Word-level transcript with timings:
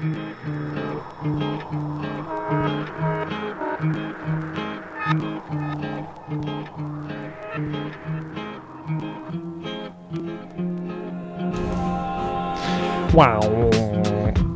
Wow. 0.00 0.08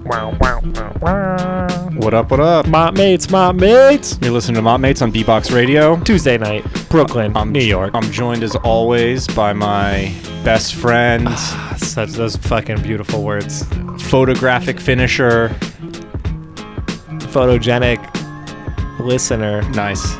Wow, 0.07 0.35
wow, 0.41 0.61
wow, 0.63 0.97
wow. 1.03 1.91
What 1.97 2.15
up, 2.15 2.31
what 2.31 2.41
up? 2.41 2.67
Mott 2.67 2.95
Mates, 2.95 3.29
Mott 3.29 3.57
Mates. 3.57 4.19
You're 4.23 4.31
listening 4.31 4.55
to 4.55 4.63
Mott 4.63 4.81
Mates 4.81 5.03
on 5.03 5.13
Beatbox 5.13 5.55
Radio. 5.55 6.01
Tuesday 6.05 6.39
night, 6.39 6.65
Brooklyn, 6.89 7.37
I'm 7.37 7.53
New 7.53 7.61
York. 7.61 7.91
I'm 7.93 8.11
joined 8.11 8.43
as 8.43 8.57
always 8.57 9.27
by 9.27 9.53
my 9.53 10.15
best 10.43 10.75
friend, 10.75 11.27
ah, 11.29 11.75
Such 11.77 12.13
those 12.13 12.35
fucking 12.35 12.81
beautiful 12.81 13.23
words. 13.23 13.67
Photographic 14.15 14.79
finisher. 14.79 15.49
Photogenic 17.35 17.99
listener. 19.01 19.63
Nice. 19.71 20.15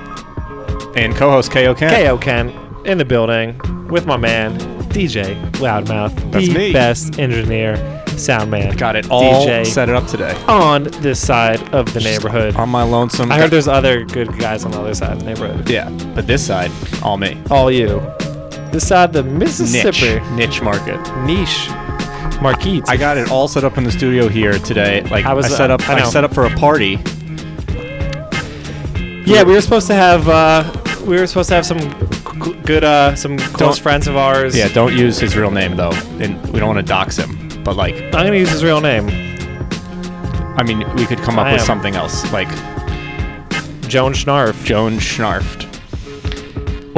And 0.97 1.15
co-host 1.15 1.53
KO 1.53 1.77
Ken. 1.77 2.05
KO 2.05 2.19
Ken 2.19 2.53
in 2.87 2.99
the 2.99 3.05
building 3.05 3.57
with 3.87 4.05
my 4.05 4.17
man, 4.17 4.59
DJ 4.89 5.41
Loudmouth. 5.53 6.33
That's 6.33 6.49
the 6.49 6.55
me. 6.55 6.73
best 6.73 7.21
engineer, 7.21 7.77
sound 8.19 8.51
man. 8.51 8.75
Got 8.77 8.97
it 8.97 9.09
all 9.13 9.47
DJ. 9.47 9.65
set 9.65 9.89
it 9.89 9.95
up 9.95 10.09
today. 10.09 10.35
on 10.49 10.83
this 11.01 11.25
side 11.25 11.63
of 11.73 11.95
the 11.95 12.01
neighborhood. 12.01 12.57
On 12.57 12.69
my 12.69 12.83
lonesome. 12.83 13.31
I 13.31 13.39
heard 13.39 13.53
there's 13.53 13.69
other 13.69 14.05
good 14.05 14.37
guys 14.41 14.65
on 14.65 14.73
the 14.73 14.81
other 14.81 14.95
side 14.95 15.13
of 15.13 15.19
the 15.21 15.27
neighborhood. 15.27 15.71
Yeah, 15.71 15.89
but 16.17 16.27
this 16.27 16.45
side, 16.45 16.73
all 17.01 17.17
me. 17.17 17.41
All 17.49 17.71
you. 17.71 18.01
This 18.73 18.89
side, 18.89 19.13
the 19.13 19.23
Mississippi 19.23 20.19
Niche. 20.21 20.31
Niche 20.33 20.63
market. 20.63 20.99
niche 21.25 21.69
marquee. 22.41 22.83
I 22.89 22.97
got 22.97 23.17
it 23.17 23.31
all 23.31 23.49
set 23.49 23.65
up 23.65 23.79
in 23.79 23.85
the 23.85 23.93
studio 23.93 24.29
here 24.29 24.59
today. 24.59 25.03
Like 25.03 25.25
I 25.25 25.31
I, 25.31 25.35
was, 25.35 25.55
set 25.55 25.71
uh, 25.71 25.75
up 25.75 25.89
I 25.89 25.95
I, 26.01 26.05
set 26.05 26.25
up 26.25 26.33
for 26.35 26.45
a 26.47 26.51
party. 26.57 26.99
yeah, 29.27 29.43
we 29.43 29.53
were 29.55 29.61
supposed 29.61 29.87
to 29.89 29.95
have 29.95 30.29
uh, 30.29 30.71
we 31.07 31.17
were 31.19 31.27
supposed 31.27 31.49
to 31.51 31.55
have 31.55 31.67
some 31.67 31.79
g- 31.79 32.53
good 32.65 32.85
uh, 32.85 33.15
some 33.17 33.39
close 33.39 33.77
Don't- 33.77 33.79
friends 33.83 34.07
of 34.07 34.17
ours. 34.17 34.57
Yeah, 34.57 34.69
don't 34.69 34.95
use 34.97 35.19
his 35.19 35.37
real 35.37 35.51
name 35.51 35.77
though. 35.77 35.93
And 36.21 36.41
we 36.53 36.61
don't 36.61 36.69
want 36.75 36.79
to 36.85 36.91
dox 36.91 37.17
him. 37.17 37.63
But 37.65 37.77
like 37.77 37.95
I'm 37.97 38.11
gonna 38.13 38.37
use 38.37 38.51
his 38.51 38.63
real 38.65 38.81
name, 38.81 39.09
I 40.59 40.63
mean, 40.63 40.81
we 40.97 41.07
could 41.07 41.19
come 41.21 41.39
up 41.39 41.47
I 41.47 41.53
with 41.53 41.61
am. 41.63 41.67
something 41.67 41.95
else, 41.95 42.31
like 42.33 42.49
Joan 43.89 44.13
Schnarf. 44.13 44.63
Joan 44.65 44.95
Schnarft. 44.99 45.71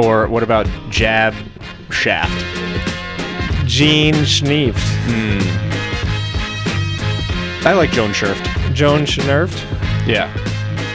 Or 0.03 0.27
what 0.27 0.43
about 0.43 0.67
Jab 0.89 1.33
Shaft? 1.89 2.43
Jean 3.67 4.13
Schneeft. 4.15 4.81
I 7.65 7.73
like 7.73 7.91
Joan 7.91 8.11
Scharft. 8.11 8.73
Joan 8.73 9.01
Schnarft. 9.01 9.57
Yeah. 10.07 10.31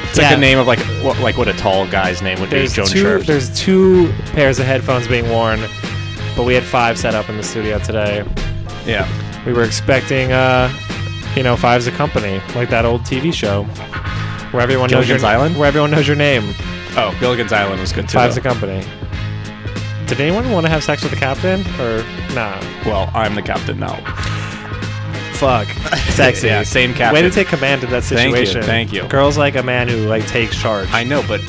It's 0.08 0.18
like 0.18 0.30
Yeah. 0.30 0.36
a 0.36 0.38
name 0.40 0.58
of 0.58 0.66
like 0.66 0.78
what, 1.02 1.18
like 1.20 1.36
what 1.36 1.48
a 1.48 1.52
tall 1.54 1.86
guy's 1.86 2.22
name 2.22 2.40
would 2.40 2.50
There's 2.50 2.70
be. 2.72 2.76
Joan 2.76 2.86
two. 2.86 3.04
Scharft. 3.04 3.26
There's 3.26 3.58
two 3.58 4.12
pairs 4.32 4.58
of 4.58 4.66
headphones 4.66 5.06
being 5.06 5.28
worn, 5.28 5.60
but 6.36 6.44
we 6.44 6.54
had 6.54 6.62
five 6.62 6.98
set 6.98 7.14
up 7.14 7.28
in 7.28 7.36
the 7.36 7.42
studio 7.42 7.78
today. 7.78 8.24
Yeah. 8.86 9.06
We 9.44 9.52
were 9.52 9.64
expecting, 9.64 10.32
uh, 10.32 10.72
you 11.36 11.42
know, 11.42 11.56
Five's 11.56 11.86
a 11.86 11.92
company, 11.92 12.40
like 12.54 12.70
that 12.70 12.84
old 12.84 13.02
TV 13.02 13.32
show, 13.34 13.64
where 14.52 14.62
everyone 14.62 14.90
knows 14.90 15.08
your 15.08 15.24
Island? 15.24 15.58
where 15.58 15.68
everyone 15.68 15.90
knows 15.90 16.06
your 16.06 16.16
name. 16.16 16.54
Oh, 16.96 17.14
Gilligan's 17.20 17.52
Island 17.52 17.80
was 17.80 17.92
good 17.92 18.08
too. 18.08 18.14
Five's 18.18 18.36
a 18.36 18.40
though. 18.40 18.48
company. 18.50 18.84
Did 20.06 20.20
anyone 20.20 20.50
want 20.50 20.67
to 20.67 20.70
have 20.70 20.84
sex 20.84 21.03
with 21.03 21.11
the 21.12 21.19
captain, 21.19 21.61
or 21.81 22.03
nah? 22.34 22.61
well, 22.84 23.11
I'm 23.14 23.34
the 23.34 23.42
captain 23.42 23.78
now. 23.81 23.97
Fuck, 25.34 25.67
sexy. 26.11 26.47
Yeah, 26.48 26.62
same 26.62 26.92
captain. 26.95 27.14
Way 27.14 27.22
to 27.28 27.31
take 27.34 27.48
command 27.48 27.83
of 27.83 27.91
that 27.91 28.05
Thank 28.05 28.36
you, 28.36 28.45
situation. 28.47 28.62
thank 28.62 28.92
you. 28.92 29.06
Girls 29.08 29.39
like 29.39 29.56
a 29.56 29.62
man 29.62 29.89
who 29.89 30.06
like 30.06 30.27
takes 30.27 30.61
charge. 30.61 30.89
I 30.92 31.03
know, 31.03 31.25
but 31.27 31.41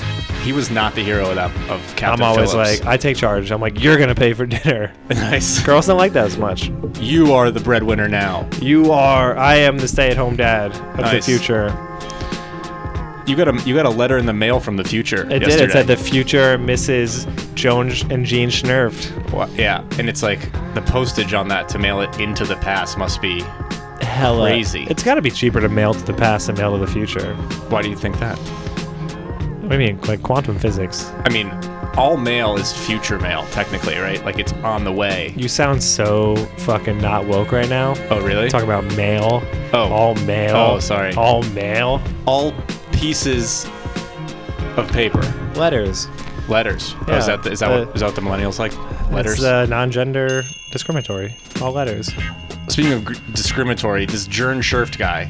he 0.43 0.51
was 0.53 0.71
not 0.71 0.95
the 0.95 1.03
hero 1.03 1.29
of 1.29 1.35
that 1.35 1.51
of 1.69 1.81
Captain 1.95 2.21
I'm 2.23 2.29
always 2.31 2.51
Phillips. 2.51 2.79
like, 2.79 2.87
I 2.87 2.97
take 2.97 3.15
charge. 3.17 3.51
I'm 3.51 3.61
like, 3.61 3.81
you're 3.81 3.97
gonna 3.97 4.15
pay 4.15 4.33
for 4.33 4.45
dinner. 4.45 4.91
nice. 5.09 5.61
Girls 5.63 5.87
don't 5.87 5.97
like 5.97 6.13
that 6.13 6.25
as 6.25 6.37
much. 6.37 6.69
You 6.99 7.33
are 7.33 7.51
the 7.51 7.59
breadwinner 7.59 8.07
now. 8.09 8.47
You 8.61 8.91
are. 8.91 9.37
I 9.37 9.55
am 9.55 9.77
the 9.77 9.87
stay-at-home 9.87 10.35
dad 10.37 10.71
of 10.71 10.97
Nice. 10.99 11.25
the 11.25 11.31
future. 11.37 11.67
You 13.25 13.37
got 13.37 13.47
a 13.47 13.61
you 13.67 13.73
got 13.73 13.85
a 13.85 13.89
letter 13.89 14.17
in 14.17 14.25
the 14.25 14.33
mail 14.33 14.59
from 14.59 14.75
the 14.75 14.83
future. 14.83 15.23
It 15.31 15.39
did. 15.39 15.61
It 15.61 15.71
said 15.71 15.87
the 15.87 15.95
future 15.95 16.57
Mrs. 16.57 17.55
Jones 17.55 18.03
and 18.03 18.25
Jean 18.25 18.49
Schnurft. 18.49 19.31
Well, 19.31 19.49
yeah, 19.51 19.83
and 19.97 20.09
it's 20.09 20.21
like 20.21 20.51
the 20.73 20.83
postage 20.85 21.33
on 21.33 21.47
that 21.47 21.69
to 21.69 21.79
mail 21.79 22.01
it 22.01 22.19
into 22.19 22.43
the 22.45 22.57
past 22.57 22.97
must 22.97 23.21
be. 23.21 23.41
Hella 24.01 24.49
Crazy. 24.49 24.85
It's 24.89 25.03
got 25.03 25.15
to 25.15 25.21
be 25.21 25.31
cheaper 25.31 25.61
to 25.61 25.69
mail 25.69 25.93
to 25.93 26.03
the 26.03 26.13
past 26.13 26.47
than 26.47 26.57
mail 26.57 26.77
to 26.77 26.85
the 26.85 26.91
future. 26.91 27.33
Why 27.69 27.81
do 27.81 27.89
you 27.89 27.95
think 27.95 28.19
that? 28.19 28.37
What 28.37 29.69
do 29.69 29.79
you 29.79 29.93
mean, 29.93 30.01
like 30.01 30.21
quantum 30.21 30.59
physics? 30.59 31.09
I 31.23 31.29
mean, 31.29 31.49
all 31.95 32.17
mail 32.17 32.57
is 32.57 32.73
future 32.73 33.19
mail, 33.19 33.45
technically, 33.51 33.97
right? 33.97 34.23
Like 34.25 34.39
it's 34.39 34.51
on 34.53 34.83
the 34.83 34.91
way. 34.91 35.33
You 35.37 35.47
sound 35.47 35.81
so 35.81 36.35
fucking 36.57 36.97
not 36.97 37.25
woke 37.25 37.51
right 37.51 37.69
now. 37.69 37.95
Oh, 38.09 38.21
really? 38.21 38.49
Talk 38.49 38.63
about 38.63 38.83
mail. 38.95 39.41
Oh. 39.71 39.91
all 39.91 40.15
mail. 40.15 40.55
Oh, 40.55 40.79
sorry. 40.79 41.13
All 41.15 41.43
mail. 41.53 42.01
all 42.25 42.53
pieces 43.03 43.65
of 44.77 44.89
paper, 44.93 45.19
Letters. 45.55 46.07
letters. 46.47 46.95
Oh, 47.01 47.05
Yeah, 47.09 47.17
is 47.17 47.25
that 47.25 47.43
the, 47.43 47.51
is 47.51 47.59
that 47.59 47.69
uh, 47.69 47.85
what 47.85 47.95
is 47.95 47.99
that 47.99 48.05
what 48.07 48.15
the 48.15 48.21
millennials 48.21 48.59
like? 48.59 48.71
Letters. 49.11 49.33
It's 49.33 49.43
uh, 49.43 49.65
non-gender 49.65 50.43
discriminatory. 50.71 51.35
All 51.61 51.73
letters. 51.73 52.09
Speaking 52.69 52.93
of 52.93 53.03
gr- 53.03 53.15
discriminatory, 53.33 54.05
this 54.05 54.25
Jern 54.29 54.59
Scherft 54.59 54.97
guy, 54.97 55.29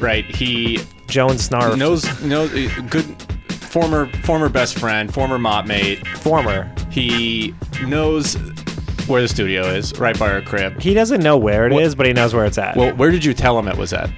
right? 0.00 0.24
He 0.26 0.78
Jones 1.08 1.48
Snarf. 1.48 1.76
knows 1.76 2.04
knows 2.22 2.52
uh, 2.54 2.82
good 2.88 3.04
former 3.50 4.06
former 4.22 4.48
best 4.48 4.78
friend, 4.78 5.12
former 5.12 5.40
Mott 5.40 5.66
mate. 5.66 6.06
former. 6.18 6.72
He 6.88 7.52
knows 7.84 8.34
where 9.08 9.22
the 9.22 9.28
studio 9.28 9.62
is, 9.66 9.92
right 9.98 10.16
by 10.16 10.30
our 10.30 10.40
crib. 10.42 10.80
He 10.80 10.94
doesn't 10.94 11.20
know 11.22 11.36
where 11.36 11.66
it 11.66 11.72
is, 11.72 11.90
What- 11.90 11.96
but 11.98 12.06
he 12.06 12.12
knows 12.12 12.32
where 12.32 12.44
it's 12.46 12.58
at. 12.58 12.76
Well, 12.76 12.94
where 12.94 13.10
did 13.10 13.24
you 13.24 13.34
tell 13.34 13.58
him 13.58 13.66
it 13.66 13.76
was 13.76 13.92
at? 13.92 14.08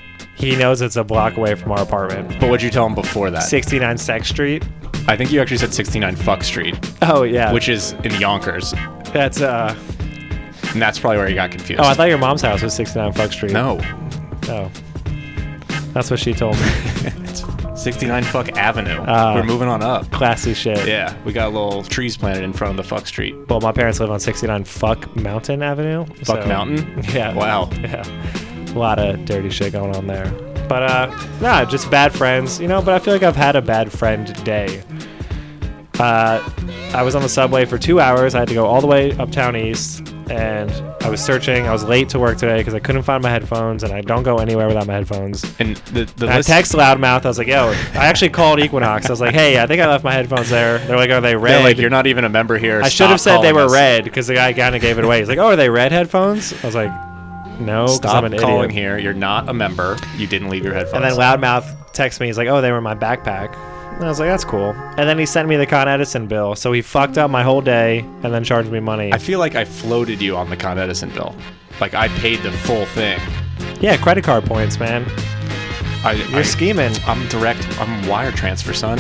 He 0.41 0.57
knows 0.57 0.81
it's 0.81 0.97
a 0.97 1.05
block 1.05 1.37
away 1.37 1.55
from 1.55 1.73
our 1.73 1.81
apartment. 1.83 2.29
But 2.41 2.49
what'd 2.51 2.63
you 2.63 2.71
tell 2.71 2.87
him 2.87 2.95
before 2.95 3.31
that? 3.31 3.43
69 3.45 3.99
Sex 3.99 4.29
Street. 4.29 4.65
I 5.07 5.17
think 5.17 5.31
you 5.33 5.41
actually 5.41 5.59
said 5.59 5.73
69 5.73 6.17
Fuck 6.17 6.43
Street, 6.43 6.77
Oh 7.03 7.23
yeah. 7.23 7.53
which 7.53 7.69
is 7.69 7.93
in 8.05 8.13
Yonkers, 8.21 8.73
that's 9.13 9.41
uh. 9.41 9.75
and 10.73 10.81
that's 10.83 10.99
probably 10.99 11.19
where 11.19 11.27
he 11.29 11.35
got 11.35 11.51
confused. 11.51 11.81
Oh, 11.81 11.87
I 11.89 11.95
thought 11.95 12.09
your 12.09 12.19
mom's 12.19 12.43
house 12.43 12.63
was 12.63 12.75
69 12.75 13.13
Fuck 13.13 13.33
Street. 13.33 13.53
no, 13.53 13.79
Oh. 14.49 14.71
That's 15.93 16.11
what 16.11 16.21
she 16.21 16.33
told 16.33 16.55
me. 16.55 16.63
it's 17.25 17.45
69 17.83 18.23
Fuck 18.25 18.57
Avenue. 18.57 19.03
Ah. 19.07 19.35
We're 19.35 19.43
moving 19.43 19.67
on 19.69 19.83
up. 19.83 20.09
Classy 20.13 20.55
shit. 20.55 20.87
Yeah, 20.87 21.17
we 21.25 21.33
got 21.33 21.53
little 21.53 21.83
trees 21.83 22.17
planted 22.17 22.45
in 22.45 22.53
front 22.53 22.73
of 22.73 22.77
the 22.77 22.85
Fuck 22.85 23.07
Street. 23.07 23.35
Well, 23.49 23.61
my 23.61 23.73
parents 23.73 23.99
live 24.01 24.11
on 24.11 24.21
69 24.21 24.65
Fuck 24.65 25.17
Mountain 25.17 25.63
Avenue. 25.63 26.05
Fuck 26.25 26.43
so- 26.43 26.47
Mountain? 26.47 27.03
Yeah. 27.13 27.35
Wow. 27.35 27.71
Yeah. 27.73 28.05
A 28.75 28.79
lot 28.79 28.99
of 28.99 29.25
dirty 29.25 29.51
shit 29.51 29.73
going 29.73 29.95
on 29.97 30.07
there. 30.07 30.31
But 30.69 30.83
uh 30.85 31.29
nah, 31.41 31.65
just 31.65 31.91
bad 31.91 32.13
friends, 32.13 32.61
you 32.61 32.69
know, 32.69 32.81
but 32.81 32.95
I 32.95 32.99
feel 32.99 33.13
like 33.13 33.23
I've 33.25 33.37
had 33.37 33.57
a 33.57 33.63
bad 33.63 33.91
friend 33.93 34.33
day. 34.45 34.83
Uh 35.99 36.49
I 36.95 37.03
was 37.03 37.15
on 37.15 37.23
the 37.23 37.29
subway 37.29 37.65
for 37.67 37.79
2 37.79 38.01
hours. 38.01 38.35
I 38.35 38.41
had 38.41 38.49
to 38.49 38.55
go 38.55 38.67
all 38.67 38.81
the 38.81 38.87
way 38.87 39.13
uptown 39.19 39.55
east 39.57 40.13
and 40.29 40.71
I 41.03 41.09
was 41.09 41.21
searching. 41.21 41.67
I 41.67 41.73
was 41.73 41.83
late 41.85 42.09
to 42.11 42.19
work 42.19 42.39
today 42.39 42.59
because 42.59 42.75
I 42.75 42.79
couldn't 42.79 43.03
find 43.03 43.23
my 43.23 43.31
headphones 43.31 43.83
and 43.83 43.93
I 43.93 44.01
don't 44.01 44.23
go 44.23 44.37
anywhere 44.39 44.69
without 44.69 44.87
my 44.87 44.95
headphones. 44.95 45.45
And 45.59 45.77
the 45.93 46.05
the 46.17 46.27
And 46.27 46.35
I 46.35 46.37
list, 46.39 46.49
text 46.49 46.73
Loudmouth. 46.73 47.25
I 47.25 47.29
was 47.29 47.39
like, 47.39 47.49
"Yo," 47.49 47.69
I 47.95 48.07
actually 48.07 48.29
called 48.31 48.61
Equinox. 48.61 49.07
I 49.07 49.11
was 49.13 49.21
like, 49.21 49.35
"Hey, 49.35 49.61
I 49.61 49.67
think 49.67 49.81
I 49.83 49.89
left 49.89 50.05
my 50.05 50.13
headphones 50.13 50.49
there." 50.51 50.79
They're 50.79 50.97
like, 50.97 51.11
"Are 51.11 51.21
they 51.21 51.35
red?" 51.35 51.55
they're 51.55 51.65
like 51.65 51.79
you're 51.79 51.91
not 51.91 52.07
even 52.07 52.25
a 52.25 52.29
member 52.29 52.59
here. 52.59 52.81
I 52.83 52.89
should 52.89 53.11
have 53.11 53.21
said 53.21 53.43
they 53.43 53.53
were 53.53 53.65
us. 53.65 53.73
red 53.73 54.05
because 54.05 54.29
the 54.29 54.35
guy 54.35 54.53
kind 54.53 54.75
of 54.77 54.81
gave 54.83 54.99
it 54.99 55.05
away. 55.05 55.19
He's 55.19 55.29
like, 55.29 55.39
"Oh, 55.39 55.47
are 55.49 55.57
they 55.57 55.69
red 55.69 55.91
headphones?" 55.91 56.53
I 56.63 56.67
was 56.67 56.75
like, 56.77 56.93
"No, 57.61 57.83
because 57.85 57.97
Stop 57.97 58.25
I'm 58.25 58.33
an 58.33 58.39
calling 58.39 58.71
idiot." 58.71 58.73
here. 58.73 58.99
You're 58.99 59.13
not 59.15 59.49
a 59.49 59.53
member. 59.55 59.97
You 60.17 60.27
didn't 60.27 60.49
leave 60.49 60.65
your 60.65 60.75
headphones. 60.75 61.05
And 61.05 61.05
then 61.05 61.19
Loudmouth 61.19 61.93
texts 61.93 62.21
me. 62.21 62.27
He's 62.27 62.39
like, 62.39 62.49
"Oh, 62.49 62.61
they 62.61 62.71
were 62.73 62.79
in 62.79 62.85
my 62.85 62.95
backpack." 62.95 63.55
And 63.95 64.05
I 64.05 64.09
was 64.09 64.19
like, 64.19 64.29
"That's 64.31 64.45
cool." 64.45 64.71
And 64.97 65.09
then 65.09 65.19
he 65.19 65.27
sent 65.27 65.49
me 65.49 65.57
the 65.57 65.67
Con 65.67 65.87
Edison 65.89 66.27
bill. 66.27 66.55
So 66.55 66.73
he 66.73 66.81
fucked 66.83 67.19
up 67.19 67.31
my 67.31 67.43
whole 67.43 67.61
day 67.61 68.01
and 68.23 68.33
then 68.33 68.45
charged 68.45 68.71
me 68.71 68.81
money. 68.81 69.13
I 69.13 69.19
feel 69.19 69.39
like 69.39 69.55
I 69.55 69.65
floated 69.65 70.21
you 70.23 70.37
on 70.37 70.49
the 70.51 70.57
Con 70.57 70.79
Edison 70.79 71.11
bill. 71.11 71.35
Like 71.81 71.95
I 71.95 72.09
paid 72.09 72.41
the 72.43 72.51
full 72.53 72.85
thing. 72.87 73.21
yeah, 73.81 73.97
credit 73.97 74.25
card 74.25 74.45
points, 74.45 74.79
man. 74.79 75.05
I, 76.03 76.13
You're 76.31 76.39
I, 76.39 76.43
scheming. 76.43 76.93
I'm 77.07 77.27
direct. 77.29 77.67
I'm 77.79 78.07
wire 78.09 78.33
transfer, 78.33 78.73
son. 78.73 78.99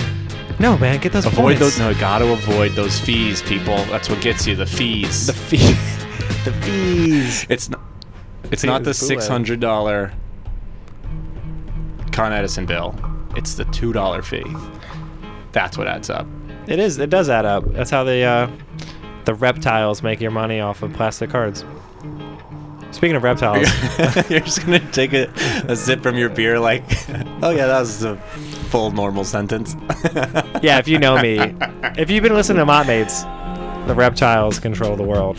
No, 0.58 0.76
man, 0.76 1.00
get 1.00 1.12
those 1.12 1.24
Avoid 1.24 1.56
points. 1.58 1.60
those. 1.60 1.78
No, 1.78 1.94
gotta 1.98 2.30
avoid 2.30 2.72
those 2.72 3.00
fees, 3.00 3.40
people. 3.40 3.76
That's 3.86 4.10
what 4.10 4.20
gets 4.20 4.46
you. 4.46 4.54
The 4.56 4.66
fees. 4.66 5.26
The 5.26 5.32
fees. 5.32 5.64
the 6.44 6.52
fees. 6.60 7.46
It's 7.48 7.70
not. 7.70 7.80
It's 8.50 8.64
not 8.64 8.84
the 8.84 8.94
six 8.94 9.26
hundred 9.26 9.60
dollar 9.60 10.12
Con 12.12 12.32
Edison 12.32 12.66
bill. 12.66 12.94
It's 13.36 13.54
the 13.54 13.64
two 13.66 13.92
dollar 13.92 14.22
fee. 14.22 14.44
That's 15.52 15.78
what 15.78 15.86
adds 15.86 16.10
up. 16.10 16.26
It 16.66 16.78
is. 16.78 16.98
It 16.98 17.10
does 17.10 17.28
add 17.28 17.44
up. 17.44 17.64
That's 17.72 17.90
how 17.90 18.04
the 18.04 18.22
uh, 18.22 18.50
the 19.24 19.34
reptiles 19.34 20.02
make 20.02 20.20
your 20.20 20.30
money 20.30 20.60
off 20.60 20.82
of 20.82 20.92
plastic 20.92 21.30
cards. 21.30 21.64
Speaking 22.90 23.14
of 23.14 23.22
reptiles, 23.22 23.68
You're 24.30 24.40
just 24.40 24.64
gonna 24.64 24.80
take 24.90 25.12
a, 25.12 25.32
a 25.68 25.76
sip 25.76 26.02
from 26.02 26.16
your 26.18 26.28
beer, 26.28 26.58
like, 26.58 26.82
oh 27.42 27.50
yeah, 27.50 27.66
that 27.66 27.80
was 27.80 28.02
a 28.02 28.16
full 28.16 28.90
normal 28.90 29.24
sentence. 29.24 29.76
yeah, 30.62 30.78
if 30.78 30.88
you 30.88 30.98
know 30.98 31.20
me, 31.22 31.38
if 31.96 32.10
you've 32.10 32.22
been 32.22 32.34
listening 32.34 32.58
to 32.58 32.66
Mott 32.66 32.88
Mates, 32.88 33.22
the 33.86 33.94
reptiles 33.94 34.58
control 34.58 34.96
the 34.96 35.04
world, 35.04 35.38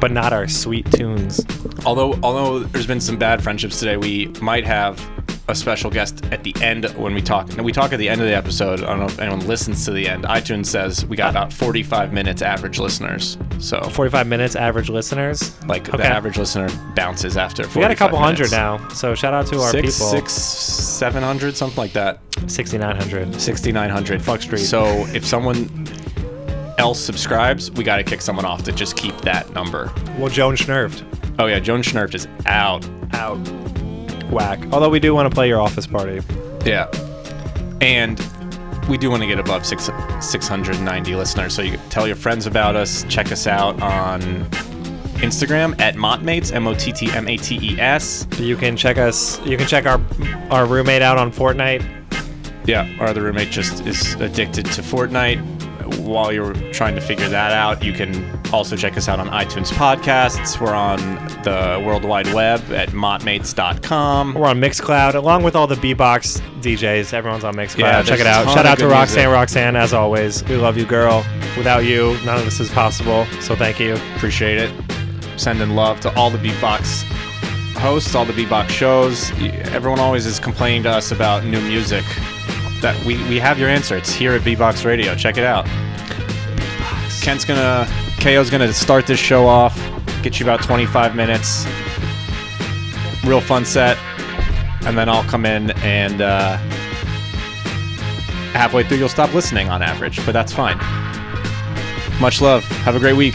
but 0.00 0.10
not 0.12 0.32
our 0.32 0.46
sweet 0.48 0.90
tunes. 0.92 1.44
although, 1.86 2.14
although 2.22 2.60
there's 2.60 2.86
been 2.86 3.00
some 3.00 3.16
bad 3.18 3.42
friendships 3.42 3.78
today, 3.78 3.96
we 3.96 4.26
might 4.40 4.64
have 4.64 5.00
a 5.50 5.54
special 5.54 5.90
guest 5.90 6.22
at 6.26 6.44
the 6.44 6.54
end 6.60 6.84
when 6.98 7.14
we 7.14 7.22
talk. 7.22 7.48
And 7.54 7.64
we 7.64 7.72
talk 7.72 7.94
at 7.94 7.98
the 7.98 8.06
end 8.08 8.20
of 8.20 8.26
the 8.26 8.36
episode. 8.36 8.82
I 8.82 8.86
don't 8.88 8.98
know 9.00 9.06
if 9.06 9.18
anyone 9.18 9.46
listens 9.46 9.82
to 9.86 9.92
the 9.92 10.06
end. 10.06 10.24
iTunes 10.24 10.66
says 10.66 11.06
we 11.06 11.16
got 11.16 11.30
about 11.30 11.50
45 11.54 12.12
minutes 12.12 12.42
average 12.42 12.78
listeners. 12.78 13.38
So, 13.58 13.80
45 13.80 14.26
minutes 14.26 14.56
average 14.56 14.90
listeners. 14.90 15.56
like, 15.64 15.88
Okay. 15.88 15.96
the 15.96 16.06
average 16.06 16.36
listener 16.36 16.68
bounces 16.94 17.38
after. 17.38 17.62
45 17.62 17.76
We 17.76 17.80
got 17.82 17.90
a 17.92 17.96
couple 17.96 18.18
hundred 18.18 18.50
now, 18.50 18.86
so 18.88 19.14
shout 19.14 19.32
out 19.32 19.46
to 19.46 19.58
our 19.62 19.70
Six, 19.70 19.96
people. 19.96 20.10
six, 20.10 20.32
seven 20.34 21.22
hundred, 21.22 21.56
something 21.56 21.78
like 21.78 21.94
that. 21.94 22.20
6,900. 22.46 23.40
6,900. 23.40 24.20
Fuck 24.20 24.42
Street. 24.42 24.58
So 24.58 25.06
if 25.14 25.24
someone 25.26 25.86
else 26.78 27.00
subscribes, 27.00 27.70
we 27.72 27.84
got 27.84 27.96
to 27.96 28.04
kick 28.04 28.20
someone 28.20 28.44
off 28.44 28.62
to 28.64 28.72
just 28.72 28.96
keep 28.96 29.16
that 29.22 29.52
number. 29.52 29.92
Well, 30.18 30.28
Joan 30.28 30.56
Schnurfed. 30.56 31.04
Oh 31.38 31.46
yeah, 31.46 31.60
Joan 31.60 31.82
Schnurft 31.82 32.14
is 32.14 32.26
out. 32.46 32.88
Out. 33.12 33.36
Whack. 34.30 34.60
Although 34.72 34.90
we 34.90 35.00
do 35.00 35.14
want 35.14 35.28
to 35.28 35.34
play 35.34 35.48
your 35.48 35.60
office 35.60 35.86
party. 35.86 36.20
Yeah. 36.64 36.90
And 37.80 38.18
we 38.88 38.96
do 38.96 39.10
want 39.10 39.22
to 39.22 39.26
get 39.26 39.38
above 39.38 39.66
six, 39.66 39.90
690 40.20 41.14
listeners. 41.14 41.54
So 41.54 41.62
you 41.62 41.72
can 41.72 41.88
tell 41.90 42.06
your 42.06 42.16
friends 42.16 42.46
about 42.46 42.76
us. 42.76 43.04
Check 43.04 43.30
us 43.32 43.46
out 43.46 43.80
on 43.82 44.20
Instagram 45.18 45.78
at 45.80 45.94
Mottmates, 45.96 46.52
M 46.52 46.66
O 46.66 46.74
T 46.74 46.92
T 46.92 47.10
M 47.10 47.28
A 47.28 47.36
T 47.36 47.58
E 47.60 47.80
S. 47.80 48.26
You 48.38 48.56
can 48.56 48.76
check 48.76 48.98
us. 48.98 49.40
You 49.44 49.56
can 49.56 49.66
check 49.66 49.86
our 49.86 50.00
our 50.50 50.66
roommate 50.66 51.02
out 51.02 51.18
on 51.18 51.32
Fortnite. 51.32 51.84
Yeah, 52.66 52.88
our 53.00 53.06
other 53.06 53.22
roommate 53.22 53.50
just 53.50 53.86
is 53.86 54.14
addicted 54.14 54.66
to 54.66 54.82
Fortnite. 54.82 55.57
While 55.96 56.32
you're 56.32 56.54
trying 56.72 56.94
to 56.94 57.00
figure 57.00 57.28
that 57.28 57.52
out, 57.52 57.82
you 57.82 57.92
can 57.92 58.38
also 58.52 58.76
check 58.76 58.96
us 58.96 59.08
out 59.08 59.20
on 59.20 59.28
iTunes 59.28 59.70
podcasts. 59.72 60.60
We're 60.60 60.74
on 60.74 60.98
the 61.42 61.82
World 61.84 62.04
Wide 62.04 62.32
Web 62.32 62.60
at 62.72 62.90
mottmates.com. 62.90 64.34
We're 64.34 64.46
on 64.46 64.60
Mixcloud, 64.60 65.14
along 65.14 65.42
with 65.42 65.56
all 65.56 65.66
the 65.66 65.74
beatbox 65.76 66.40
DJs. 66.60 67.12
Everyone's 67.12 67.44
on 67.44 67.54
Mixcloud. 67.54 67.78
Yeah, 67.78 68.02
check 68.02 68.20
it 68.20 68.26
out. 68.26 68.52
Shout 68.52 68.66
out 68.66 68.78
to 68.78 68.86
Roxanne. 68.88 69.16
music. 69.16 69.32
Roxanne, 69.32 69.76
as 69.76 69.92
always, 69.92 70.44
we 70.44 70.56
love 70.56 70.76
you, 70.76 70.84
girl. 70.86 71.24
Without 71.56 71.84
you, 71.84 72.16
none 72.24 72.38
of 72.38 72.44
this 72.44 72.60
is 72.60 72.70
possible. 72.70 73.26
So 73.40 73.56
thank 73.56 73.80
you. 73.80 73.94
Appreciate 74.16 74.58
it. 74.58 74.72
Sending 75.36 75.70
love 75.70 76.00
to 76.00 76.14
all 76.16 76.30
the 76.30 76.38
beatbox 76.38 77.04
hosts, 77.78 78.14
all 78.14 78.24
the 78.24 78.32
beatbox 78.32 78.70
shows. 78.70 79.30
Everyone 79.72 80.00
always 80.00 80.26
is 80.26 80.40
complaining 80.40 80.82
to 80.82 80.90
us 80.90 81.12
about 81.12 81.44
new 81.44 81.60
music. 81.60 82.04
That 82.80 82.96
we, 83.04 83.16
we 83.28 83.38
have 83.38 83.58
your 83.58 83.68
answer. 83.68 83.96
It's 83.96 84.12
here 84.12 84.32
at 84.32 84.42
Beatbox 84.42 84.84
Radio. 84.84 85.14
Check 85.14 85.36
it 85.36 85.44
out. 85.44 85.66
Kent's 87.20 87.44
gonna, 87.44 87.86
KO's 88.20 88.50
gonna 88.50 88.72
start 88.72 89.06
this 89.06 89.18
show 89.18 89.46
off, 89.46 89.76
get 90.22 90.38
you 90.38 90.46
about 90.46 90.62
25 90.62 91.14
minutes. 91.16 91.66
Real 93.24 93.40
fun 93.40 93.64
set, 93.64 93.98
and 94.86 94.96
then 94.96 95.08
I'll 95.08 95.24
come 95.24 95.44
in 95.44 95.72
and 95.82 96.22
uh, 96.22 96.56
halfway 98.52 98.84
through 98.84 98.98
you'll 98.98 99.08
stop 99.08 99.34
listening 99.34 99.68
on 99.68 99.82
average, 99.82 100.24
but 100.24 100.32
that's 100.32 100.52
fine. 100.52 100.78
Much 102.20 102.40
love. 102.40 102.64
Have 102.82 102.96
a 102.96 102.98
great 102.98 103.16
week. 103.16 103.34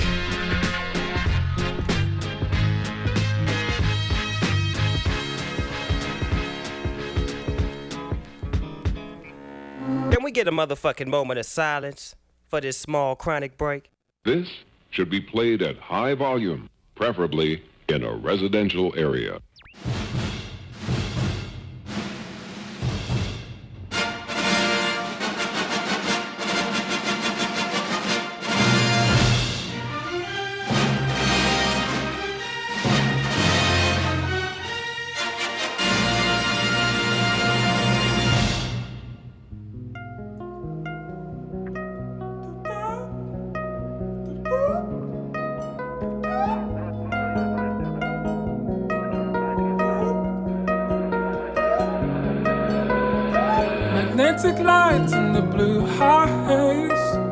Get 10.44 10.54
a 10.54 10.56
motherfucking 10.56 11.08
moment 11.08 11.40
of 11.40 11.46
silence 11.46 12.16
for 12.50 12.60
this 12.60 12.78
small 12.78 13.16
chronic 13.16 13.58
break? 13.58 13.90
This 14.26 14.50
should 14.90 15.10
be 15.10 15.22
played 15.22 15.62
at 15.62 15.78
high 15.78 16.16
volume, 16.16 16.70
preferably 16.96 17.64
in 17.88 18.04
a 18.04 18.14
residential 18.14 18.94
area. 18.98 19.40
Magnetic 54.34 54.66
lights 54.66 55.14
in 55.14 55.34
the 55.34 55.44
blue 55.44 55.86
haze. 55.86 57.23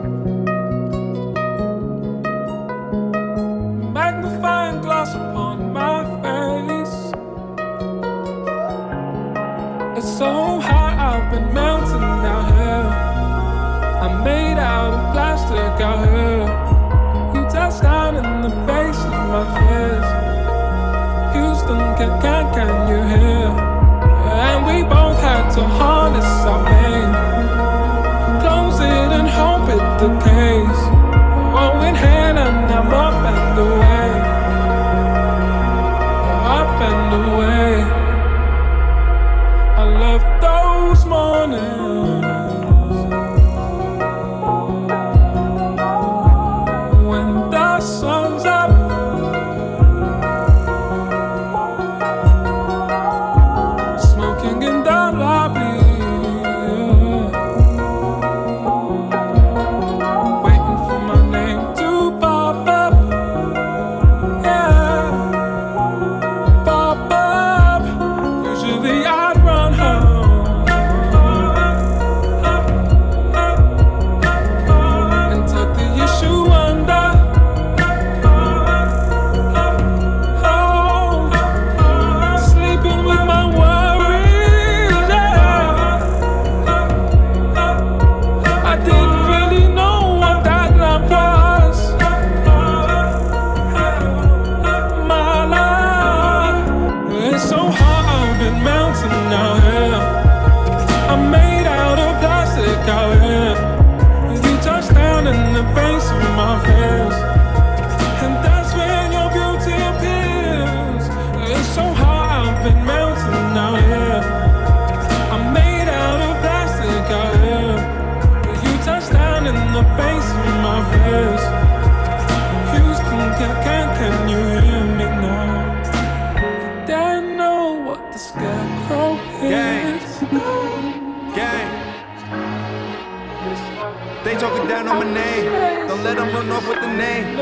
Down 134.72 134.88
on 134.88 134.98
my 135.04 135.14
name. 135.14 135.88
Don't 135.88 136.04
let 136.04 136.16
them 136.18 136.30
run 136.34 136.50
off 136.52 136.68
with 136.68 136.80
the 136.80 136.88
name. 136.88 137.36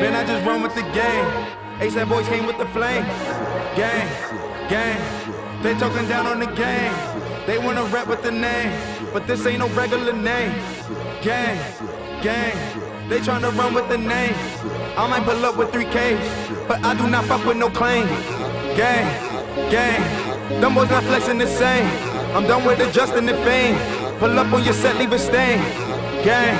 Man, 0.00 0.12
I 0.20 0.24
just 0.26 0.44
run 0.44 0.60
with 0.62 0.74
the 0.74 0.86
game. 1.00 1.26
ASAP 1.78 2.08
boys 2.08 2.26
came 2.28 2.46
with 2.46 2.58
the 2.58 2.66
flame. 2.66 3.04
Gang, 3.78 4.06
gang. 4.68 5.00
They 5.62 5.74
talking 5.74 6.06
down 6.08 6.26
on 6.26 6.40
the 6.40 6.50
game. 6.64 6.94
They 7.46 7.58
wanna 7.58 7.84
rap 7.94 8.08
with 8.08 8.22
the 8.22 8.32
name, 8.32 8.72
but 9.12 9.26
this 9.28 9.46
ain't 9.46 9.60
no 9.60 9.68
regular 9.68 10.12
name. 10.12 10.52
Gang, 11.22 11.56
gang. 12.22 12.56
They 13.08 13.20
tryna 13.20 13.56
run 13.56 13.72
with 13.74 13.88
the 13.88 13.98
name. 13.98 14.34
I 14.96 15.06
might 15.10 15.24
pull 15.24 15.44
up 15.44 15.56
with 15.56 15.70
3Ks, 15.70 16.66
but 16.68 16.78
I 16.84 16.94
do 16.94 17.06
not 17.08 17.24
fuck 17.26 17.44
with 17.46 17.56
no 17.56 17.68
claim. 17.70 18.06
Gang, 18.80 19.06
gang. 19.70 20.02
Them 20.60 20.74
boys 20.74 20.90
not 20.90 21.04
flexing 21.04 21.38
the 21.38 21.46
same. 21.46 21.86
I'm 22.34 22.44
done 22.48 22.64
with 22.66 22.80
adjusting 22.80 23.26
the 23.26 23.36
fame. 23.46 23.76
Pull 24.18 24.38
up 24.38 24.52
on 24.52 24.64
your 24.64 24.74
set, 24.74 24.96
leave 24.98 25.12
a 25.12 25.18
stain. 25.18 25.83
Gang, 26.24 26.56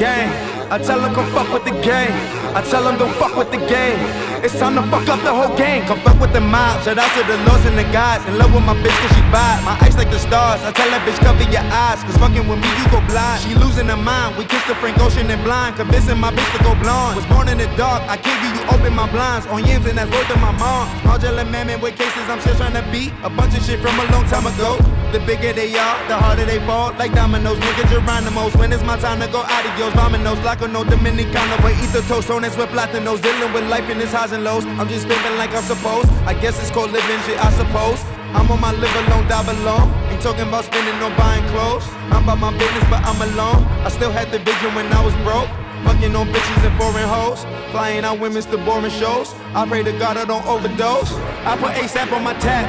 gang. 0.00 0.32
I 0.72 0.80
tell 0.80 0.96
them 0.96 1.12
come 1.12 1.28
fuck 1.36 1.52
with 1.52 1.68
the 1.68 1.76
gang. 1.84 2.08
I 2.56 2.64
tell 2.64 2.88
them 2.88 2.96
don't 2.96 3.12
fuck 3.20 3.36
with 3.36 3.52
the 3.52 3.60
gang. 3.68 4.00
It's 4.40 4.56
time 4.58 4.80
to 4.80 4.82
fuck 4.88 5.04
up 5.12 5.20
the 5.20 5.28
whole 5.28 5.52
game. 5.60 5.84
Come 5.84 6.00
fuck 6.00 6.16
with 6.16 6.32
the 6.32 6.40
mob. 6.40 6.80
Shout 6.80 6.96
out 6.96 7.12
to 7.12 7.20
the 7.28 7.36
lords 7.44 7.68
and 7.68 7.76
the 7.76 7.84
gods. 7.92 8.24
In 8.24 8.40
love 8.40 8.48
with 8.56 8.64
my 8.64 8.72
bitch 8.72 8.96
cause 9.04 9.12
she 9.12 9.20
bad. 9.28 9.60
My 9.60 9.76
eyes 9.84 9.92
like 10.00 10.08
the 10.08 10.16
stars. 10.16 10.64
I 10.64 10.72
tell 10.72 10.88
that 10.88 11.04
bitch 11.04 11.20
cover 11.20 11.44
your 11.52 11.68
eyes. 11.68 12.00
Cause 12.08 12.16
fucking 12.16 12.48
with 12.48 12.56
me 12.56 12.68
you 12.80 12.88
go 12.88 13.04
blind. 13.04 13.44
She 13.44 13.52
losing 13.52 13.92
her 13.92 14.00
mind. 14.00 14.40
We 14.40 14.48
kissed 14.48 14.72
the 14.72 14.74
Frank 14.80 14.96
Ocean 14.96 15.28
and 15.28 15.44
blind. 15.44 15.76
Convincing 15.76 16.16
my 16.16 16.32
bitch 16.32 16.48
to 16.56 16.64
go 16.64 16.72
blonde. 16.80 17.20
Was 17.20 17.28
born 17.28 17.52
in 17.52 17.60
the 17.60 17.68
dark. 17.76 18.00
I 18.08 18.16
give 18.16 18.40
you, 18.40 18.56
you 18.56 18.62
open 18.72 18.96
my 18.96 19.04
blinds. 19.12 19.44
On 19.52 19.60
yams 19.60 19.84
and 19.84 20.00
that's 20.00 20.08
worth 20.08 20.32
of 20.32 20.40
my 20.40 20.56
mom. 20.56 20.88
Jelly 21.20 21.44
mammoth 21.44 21.84
with 21.84 21.96
cases 22.00 22.24
I'm 22.32 22.40
still 22.40 22.56
trying 22.56 22.72
to 22.72 22.84
beat. 22.88 23.12
A 23.20 23.28
bunch 23.28 23.52
of 23.52 23.60
shit 23.60 23.84
from 23.84 24.00
a 24.00 24.04
long 24.08 24.24
time 24.32 24.48
ago. 24.48 24.80
The 25.14 25.20
bigger 25.20 25.52
they 25.52 25.70
are, 25.78 25.98
the 26.10 26.18
harder 26.18 26.44
they 26.44 26.58
fall. 26.66 26.90
Like 26.98 27.14
dominoes, 27.14 27.56
nigga 27.58 27.86
Geronimo's. 27.86 28.56
When 28.56 28.72
it's 28.72 28.82
my 28.82 28.98
time 28.98 29.20
to 29.20 29.28
go 29.30 29.46
adios. 29.46 29.94
Dominoes, 29.94 30.42
like 30.42 30.60
a 30.60 30.66
no 30.66 30.82
Dominicano. 30.82 31.54
But 31.62 31.78
eat 31.78 31.94
the 31.94 32.02
toast, 32.10 32.30
on 32.30 32.42
with 32.42 32.58
platinos. 32.74 33.22
Dealing 33.22 33.52
with 33.54 33.62
life 33.70 33.88
in 33.88 34.00
its 34.00 34.10
highs 34.10 34.32
and 34.32 34.42
lows. 34.42 34.66
I'm 34.66 34.88
just 34.88 35.06
pimping 35.06 35.38
like 35.38 35.54
I'm 35.54 35.62
supposed. 35.62 36.10
I 36.26 36.34
guess 36.34 36.58
it's 36.60 36.72
called 36.72 36.90
living 36.90 37.20
shit, 37.30 37.38
I 37.38 37.52
suppose. 37.54 38.02
I'm 38.34 38.50
on 38.50 38.60
my 38.60 38.72
live 38.72 38.90
alone, 39.06 39.28
die 39.28 39.38
alone. 39.38 39.86
Ain't 40.10 40.20
talking 40.20 40.48
about 40.48 40.64
spending 40.64 40.98
or 40.98 41.14
buying 41.14 41.46
clothes. 41.54 41.86
I'm 42.10 42.24
about 42.24 42.40
my 42.42 42.50
business, 42.58 42.82
but 42.90 42.98
I'm 43.06 43.22
alone. 43.22 43.62
I 43.86 43.90
still 43.90 44.10
had 44.10 44.32
the 44.32 44.40
vision 44.40 44.74
when 44.74 44.90
I 44.90 44.98
was 44.98 45.14
broke. 45.22 45.46
Fucking 45.84 46.16
on 46.16 46.26
bitches 46.28 46.64
and 46.66 46.76
foreign 46.80 47.08
hoes. 47.08 47.44
Flying 47.70 48.04
out 48.04 48.18
women's 48.18 48.46
to 48.46 48.58
boring 48.58 48.90
shows. 48.90 49.34
I 49.54 49.66
pray 49.66 49.82
to 49.82 49.92
God 49.92 50.16
I 50.16 50.24
don't 50.24 50.46
overdose. 50.46 51.12
I 51.44 51.56
put 51.56 51.72
ASAP 51.74 52.12
on 52.12 52.24
my 52.24 52.34
tab. 52.34 52.66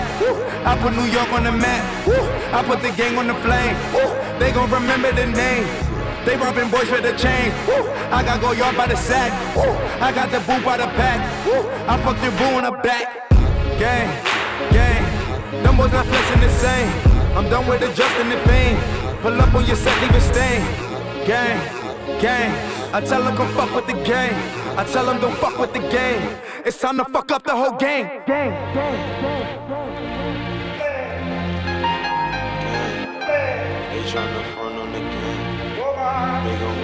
I 0.66 0.78
put 0.82 0.94
New 0.94 1.06
York 1.06 1.32
on 1.32 1.44
the 1.44 1.52
map. 1.52 1.84
I 2.54 2.64
put 2.64 2.82
the 2.82 2.92
gang 2.92 3.18
on 3.18 3.28
the 3.28 3.36
flame. 3.36 3.76
They 4.40 4.52
gon' 4.52 4.70
remember 4.70 5.12
the 5.12 5.28
name. 5.28 5.66
They 6.26 6.36
robbing 6.38 6.72
boys 6.72 6.90
for 6.90 7.00
the 7.00 7.14
chain. 7.14 7.54
I 8.12 8.24
got 8.24 8.42
go 8.42 8.52
yard 8.52 8.76
by 8.76 8.88
the 8.88 8.98
sack. 8.98 9.32
I 10.02 10.12
got 10.12 10.32
the 10.32 10.40
boo 10.40 10.64
by 10.66 10.78
the 10.78 10.88
pack. 10.98 11.22
I 11.88 12.02
fucked 12.04 12.24
your 12.24 12.32
boo 12.34 12.58
in 12.58 12.64
the 12.66 12.72
back. 12.82 13.30
Gang, 13.78 14.10
gang. 14.74 15.64
Them 15.64 15.78
boys 15.78 15.92
not 15.92 16.06
flexing 16.06 16.42
the 16.42 16.50
same. 16.50 16.90
I'm 17.38 17.48
done 17.50 17.68
with 17.68 17.82
adjusting 17.84 18.30
the 18.30 18.38
fame. 18.50 18.78
Pull 19.22 19.40
up 19.40 19.54
on 19.54 19.66
your 19.66 19.76
set, 19.76 20.02
leave 20.02 20.16
a 20.16 20.22
stain. 20.22 20.62
Gang, 21.28 21.62
gang. 22.20 22.75
I 22.96 23.02
tell 23.02 23.22
them 23.22 23.36
come 23.36 23.54
fuck 23.56 23.76
with 23.76 23.88
the 23.88 23.94
game. 24.06 24.34
I 24.80 24.86
tell 24.86 25.06
them 25.08 25.20
don't 25.20 25.36
fuck 25.36 25.60
with 25.60 25.74
the 25.74 25.80
game. 25.80 26.30
It's 26.66 26.80
time 26.80 26.96
to 26.96 27.04
fuck 27.04 27.30
up 27.30 27.44
the 27.44 27.54
whole 27.54 27.76
game. 27.76 28.06
Gang, 28.26 28.52
gang, 28.74 28.74
gang, 28.74 29.60
gang. 29.60 30.96
They 33.92 34.02
tryna 34.10 34.44
front 34.54 34.76
on 34.80 34.94
the 34.94 35.00
game. 35.00 35.44
They 35.76 36.56
gon' 36.62 36.75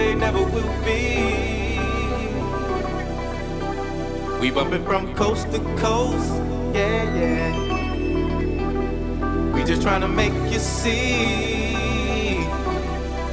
they 0.00 0.14
never 0.14 0.42
will 0.42 0.74
be. 0.82 1.78
We 4.40 4.50
bumping 4.50 4.84
from 4.84 5.14
coast 5.14 5.52
to 5.52 5.58
coast, 5.76 6.32
yeah, 6.74 7.18
yeah. 7.18 7.50
We 9.52 9.62
just 9.64 9.82
trying 9.82 10.00
to 10.00 10.08
make 10.08 10.32
you 10.50 10.58
see. 10.58 12.38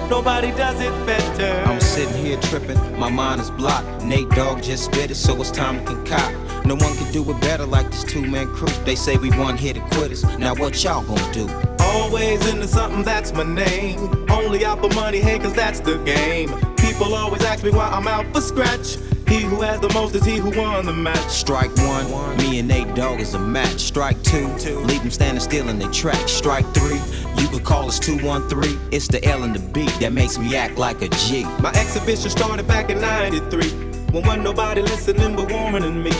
Nobody 0.09 0.51
does 0.51 0.79
it 0.81 0.93
better. 1.05 1.63
I'm 1.69 1.79
sitting 1.79 2.25
here 2.25 2.39
tripping, 2.41 2.79
my 2.99 3.09
mind 3.09 3.39
is 3.39 3.49
blocked. 3.51 4.03
Nate 4.03 4.29
Dogg 4.31 4.61
just 4.61 4.85
spit 4.85 5.09
it, 5.11 5.15
so 5.15 5.39
it's 5.39 5.51
time 5.51 5.79
to 5.79 5.85
concoct. 5.85 6.35
No 6.65 6.75
one 6.75 6.93
can 6.97 7.09
do 7.13 7.29
it 7.31 7.39
better 7.39 7.65
like 7.65 7.89
this 7.91 8.03
two 8.03 8.25
man 8.25 8.47
crew. 8.47 8.73
They 8.83 8.95
say 8.95 9.15
we 9.15 9.29
one 9.31 9.57
hit 9.57 9.79
quitters. 9.91 10.23
Now 10.37 10.53
what 10.53 10.83
y'all 10.83 11.03
gonna 11.03 11.33
do? 11.33 11.47
Always 11.79 12.45
into 12.51 12.67
something, 12.67 13.03
that's 13.03 13.31
my 13.31 13.43
name. 13.43 14.26
Only 14.37 14.63
out 14.63 14.79
for 14.79 14.93
money, 14.93 15.19
hey, 15.19 15.39
cause 15.39 15.53
that's 15.53 15.79
the 15.79 15.97
game. 16.03 16.49
People 16.75 17.15
always 17.15 17.43
ask 17.43 17.63
me 17.63 17.71
why 17.71 17.87
I'm 17.87 18.07
out 18.07 18.31
for 18.31 18.39
scratch. 18.39 18.97
He 19.27 19.41
who 19.41 19.61
has 19.61 19.79
the 19.79 19.91
most 19.93 20.13
is 20.13 20.23
he 20.23 20.37
who 20.37 20.51
won 20.51 20.85
the 20.85 20.93
match. 20.93 21.27
Strike 21.27 21.75
one, 21.77 22.37
me 22.37 22.59
and 22.59 22.67
Nate 22.67 22.93
Dogg 22.93 23.19
is 23.19 23.33
a 23.33 23.39
match. 23.39 23.79
Strike 23.79 24.21
two, 24.21 24.47
leave 24.81 25.01
them 25.01 25.09
standing 25.09 25.41
still 25.41 25.69
in 25.69 25.79
their 25.79 25.89
track. 25.89 26.29
Strike 26.29 26.71
three, 26.75 27.01
you 27.41 27.47
could 27.49 27.63
call 27.63 27.87
us 27.87 27.97
213. 27.97 28.79
It's 28.91 29.07
the 29.07 29.25
L 29.25 29.41
and 29.41 29.55
the 29.55 29.59
B 29.73 29.87
that 29.99 30.13
makes 30.13 30.37
me 30.37 30.55
act 30.55 30.77
like 30.77 31.01
a 31.01 31.09
G. 31.09 31.43
My 31.59 31.71
exhibition 31.71 32.29
started 32.29 32.67
back 32.67 32.91
in 32.91 33.01
93. 33.01 33.71
When 34.11 34.23
wasn't 34.23 34.43
nobody 34.43 34.83
listening 34.83 35.35
but 35.35 35.51
warmer 35.51 35.79
than 35.79 36.03
me. 36.03 36.11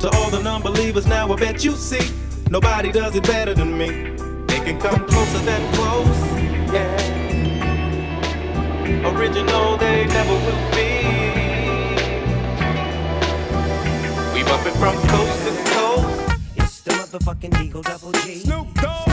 To 0.00 0.10
all 0.14 0.30
the 0.30 0.40
non-believers 0.42 1.06
now 1.06 1.30
I 1.30 1.36
bet 1.36 1.62
you 1.62 1.72
see. 1.72 2.10
Nobody 2.50 2.90
does 2.90 3.14
it 3.14 3.24
better 3.24 3.52
than 3.52 3.76
me. 3.76 3.88
They 4.46 4.60
can 4.64 4.80
come 4.80 5.06
closer 5.06 5.38
than 5.44 5.74
close, 5.74 6.72
yeah. 6.72 7.15
Original, 8.86 9.76
they 9.78 10.06
never 10.06 10.32
will 10.32 10.70
be. 10.70 10.90
We 14.32 14.44
bumping 14.44 14.74
from 14.74 14.94
coast 15.08 15.44
to 15.44 15.52
coast. 15.72 16.38
It's 16.54 16.80
the 16.82 16.92
motherfucking 16.92 17.60
Eagle 17.64 17.82
Double 17.82 18.12
G. 18.12 18.36
Snoop 18.36 18.72
Dogg. 18.74 19.08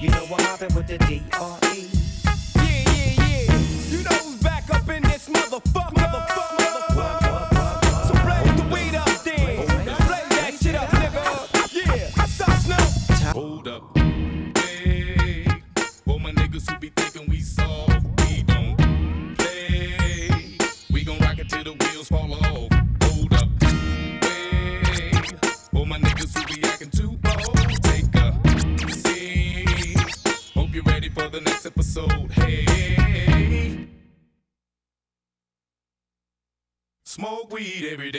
You 0.00 0.10
know 0.10 0.26
what 0.26 0.40
happened 0.40 0.74
with 0.74 0.88
the 0.88 0.94
E. 0.94 1.20
D.R.E. 1.20 1.88
Yeah, 2.56 2.62
yeah, 2.64 3.22
yeah. 3.22 3.58
You 3.88 4.02
know 4.02 4.16
who's 4.16 4.42
back 4.42 4.68
up 4.74 4.88
in 4.88 5.02
this. 5.04 5.28
Motherfucker, 5.28 5.94
motherfucker. 5.94 6.57
Weed 37.58 37.84
every 37.92 38.12
day. 38.12 38.17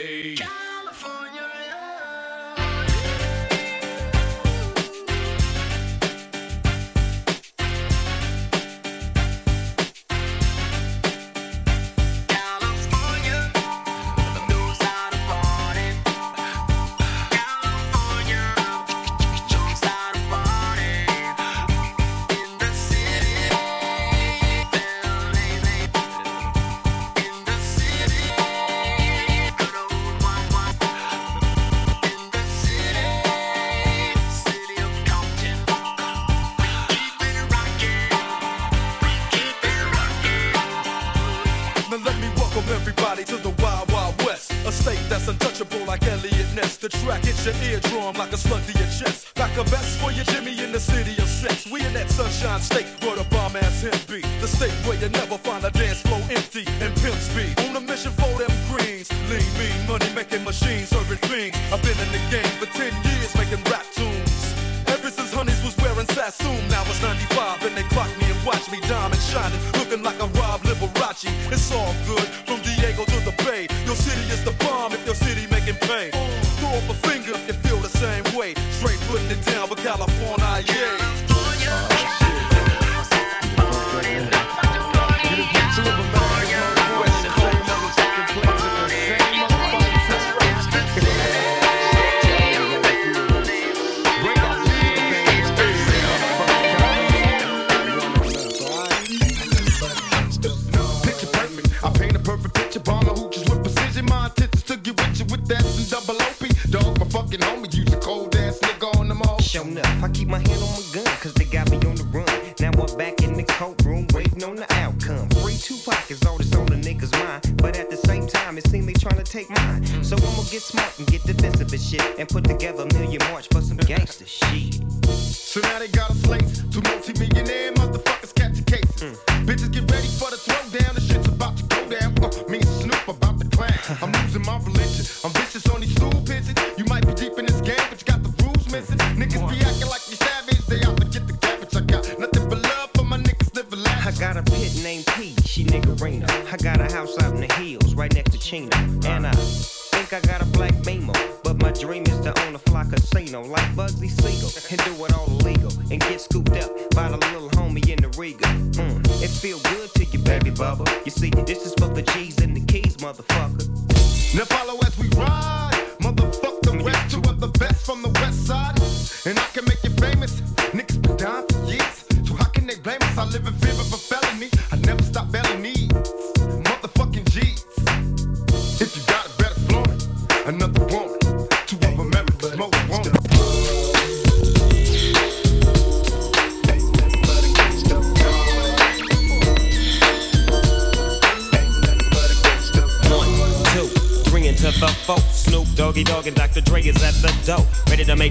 Time, 118.50 118.58
it's 118.58 118.70
see 118.70 118.80
me 118.80 118.92
trying 118.92 119.16
to 119.16 119.24
take 119.24 119.48
mine. 119.50 119.84
So 120.02 120.16
I'ma 120.16 120.42
get 120.50 120.62
smart 120.62 120.98
and 120.98 121.06
get 121.06 121.22
defensive 121.22 121.72
and 121.72 121.80
shit. 121.80 122.18
And 122.18 122.28
put 122.28 122.44
together 122.44 122.82
a 122.82 122.94
million 122.94 123.20
march 123.30 123.48
for 123.48 123.60
some 123.60 123.76
gangster 123.76 124.26
shit. 124.26 124.82
So 125.06 125.60
now 125.60 125.78
they 125.78 125.88
got 125.88 126.10
a 126.10 126.28
laced. 126.28 126.72
Two 126.72 126.80
multi-millionaire 126.82 127.72
motherfuckers 127.72 128.34
catching 128.34 128.64
cases. 128.64 128.90
Bitches 129.00 129.14
mm. 129.14 129.29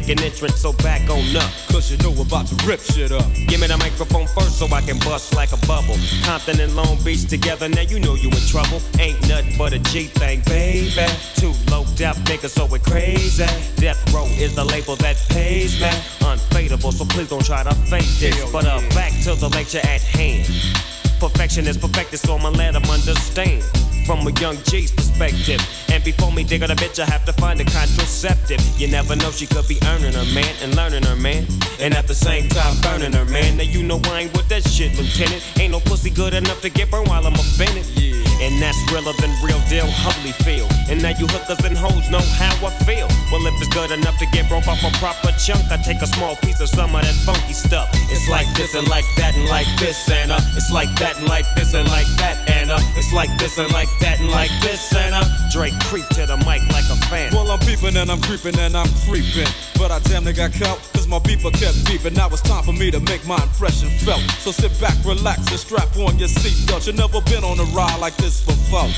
An 0.09 0.19
entrance, 0.23 0.55
so 0.55 0.73
back 0.73 1.07
on 1.07 1.35
up. 1.37 1.51
Cause 1.69 1.91
you 1.91 1.97
know 1.97 2.09
we're 2.09 2.25
about 2.25 2.47
to 2.47 2.55
rip 2.65 2.79
shit 2.79 3.11
up. 3.11 3.31
Give 3.47 3.61
me 3.61 3.67
the 3.67 3.77
microphone 3.77 4.25
first 4.25 4.57
so 4.57 4.65
I 4.73 4.81
can 4.81 4.97
bust 5.05 5.35
like 5.35 5.51
a 5.51 5.57
bubble. 5.67 5.97
Compton 6.23 6.59
and 6.59 6.75
Long 6.75 6.97
Beach 7.03 7.27
together, 7.27 7.69
now 7.69 7.81
you 7.81 7.99
know 7.99 8.15
you 8.15 8.29
in 8.29 8.43
trouble. 8.49 8.81
Ain't 8.97 9.21
nothing 9.29 9.55
but 9.55 9.71
a 9.71 9.77
G 9.93 10.05
thing, 10.05 10.41
baby. 10.47 10.89
Too 11.35 11.53
low 11.69 11.85
death 11.95 12.17
niggas, 12.25 12.49
so 12.49 12.65
we're 12.65 12.79
crazy. 12.79 13.45
Death 13.75 14.01
Row 14.11 14.25
is 14.41 14.55
the 14.55 14.65
label 14.65 14.95
that 14.95 15.15
pays 15.29 15.79
me. 15.79 15.89
Unfadable, 16.25 16.91
so 16.91 17.05
please 17.05 17.29
don't 17.29 17.45
try 17.45 17.61
to 17.61 17.75
fake 17.75 18.09
this. 18.17 18.51
But 18.51 18.65
uh, 18.65 18.79
back 18.95 19.13
to 19.25 19.35
the 19.35 19.49
lecture 19.49 19.85
at 19.85 20.01
hand. 20.01 20.49
Perfection 21.19 21.67
is 21.67 21.77
perfected, 21.77 22.19
so 22.19 22.35
I'ma 22.35 22.49
let 22.49 22.73
them 22.73 22.85
understand. 22.85 23.63
From 24.07 24.25
a 24.25 24.31
young 24.41 24.57
G's 24.63 24.91
perspective. 24.91 25.08
And 25.21 26.01
before 26.05 26.31
me 26.31 26.45
dig 26.45 26.63
on 26.63 26.71
a 26.71 26.75
bitch, 26.75 26.97
I 26.97 27.05
have 27.05 27.25
to 27.25 27.33
find 27.33 27.59
a 27.59 27.65
contraceptive. 27.65 28.61
You 28.79 28.87
never 28.87 29.17
know, 29.17 29.31
she 29.31 29.47
could 29.47 29.67
be 29.67 29.77
earning 29.85 30.13
her 30.13 30.23
man 30.33 30.55
and 30.61 30.73
learning 30.75 31.03
her 31.03 31.15
man. 31.17 31.45
And 31.79 31.93
at 31.93 32.07
the 32.07 32.15
same 32.15 32.49
time, 32.49 32.75
burning 32.81 33.13
her 33.13 33.23
man. 33.25 33.55
Now 33.55 33.63
you 33.63 33.83
know 33.83 34.01
I 34.05 34.21
ain't 34.27 34.35
with 34.35 34.49
that 34.49 34.67
shit, 34.67 34.97
Lieutenant. 34.99 35.41
Ain't 35.59 35.71
no 35.71 35.79
pussy 35.79 36.09
good 36.09 36.33
enough 36.33 36.59
to 36.61 36.69
get 36.69 36.91
burned 36.91 37.07
while 37.07 37.25
I'm 37.25 37.33
offended. 37.33 37.85
Yeah. 37.95 38.19
And 38.43 38.61
that's 38.61 38.79
realer 38.91 39.11
than 39.19 39.31
real 39.43 39.59
deal, 39.67 39.87
humbly 39.87 40.31
feel. 40.43 40.67
And 40.87 41.01
now 41.03 41.15
you 41.15 41.27
hookers 41.27 41.59
and 41.63 41.75
hoes 41.75 42.09
know 42.11 42.23
how 42.39 42.51
I 42.63 42.71
feel. 42.83 43.07
Well, 43.31 43.43
if 43.47 43.55
it's 43.59 43.71
good 43.71 43.91
enough 43.91 44.17
to 44.19 44.25
get 44.31 44.47
broke 44.47 44.67
off 44.67 44.83
a 44.83 44.91
proper 44.99 45.31
chunk, 45.39 45.71
I 45.71 45.77
take 45.77 46.01
a 46.01 46.07
small 46.07 46.35
piece 46.37 46.59
of 46.59 46.67
some 46.67 46.95
of 46.95 47.03
that 47.03 47.15
funky 47.27 47.53
stuff. 47.53 47.87
It's 48.11 48.27
like 48.27 48.47
this 48.55 48.75
and 48.75 48.87
like 48.87 49.07
that 49.15 49.35
and 49.35 49.47
like 49.47 49.67
this 49.79 50.09
and 50.09 50.31
uh, 50.31 50.39
it's 50.55 50.71
like 50.71 50.91
that 50.99 51.19
and 51.19 51.27
like 51.27 51.47
this 51.55 51.73
and 51.73 51.87
like 51.87 52.07
that 52.19 52.39
and 52.49 52.71
uh, 52.71 52.79
it's 52.95 53.11
like 53.11 53.31
this 53.37 53.57
and 53.57 53.71
like 53.71 53.91
that 53.99 54.19
and 54.19 54.31
like 54.31 54.51
this 54.63 54.93
and 54.95 55.15
uh, 55.15 55.23
Drake 55.51 55.77
creep 55.91 56.07
to 56.15 56.25
the 56.25 56.37
mic 56.47 56.63
like 56.71 56.87
a 56.87 56.95
fan. 57.11 57.31
Well, 57.35 57.51
I'm 57.51 57.59
peeping 57.59 57.95
and 57.97 58.09
I'm 58.09 58.21
creeping 58.21 58.57
and 58.57 58.75
I'm 58.75 58.89
creeping. 59.03 59.51
But 59.75 59.91
I 59.91 59.99
damn 59.99 60.23
near 60.23 60.33
got 60.33 60.53
caught, 60.53 60.79
cause 60.93 61.07
my 61.07 61.19
beeper 61.19 61.51
kept 61.51 61.68
beeping. 61.87 62.15
Now 62.15 62.27
it's 62.29 62.41
time 62.41 62.63
for 62.63 62.73
me 62.73 62.91
to 62.91 62.99
make 62.99 63.25
my 63.27 63.41
impression 63.41 63.89
felt. 63.89 64.21
So 64.39 64.51
sit 64.51 64.73
back, 64.79 64.95
relax, 65.05 65.49
and 65.49 65.59
strap 65.59 65.95
on 65.97 66.17
your 66.19 66.27
seatbelt. 66.27 66.87
You've 66.87 66.97
never 66.97 67.21
been 67.21 67.43
on 67.43 67.59
a 67.59 67.67
ride 67.75 67.99
like 67.99 68.15
this 68.17 68.45
before. 68.45 68.89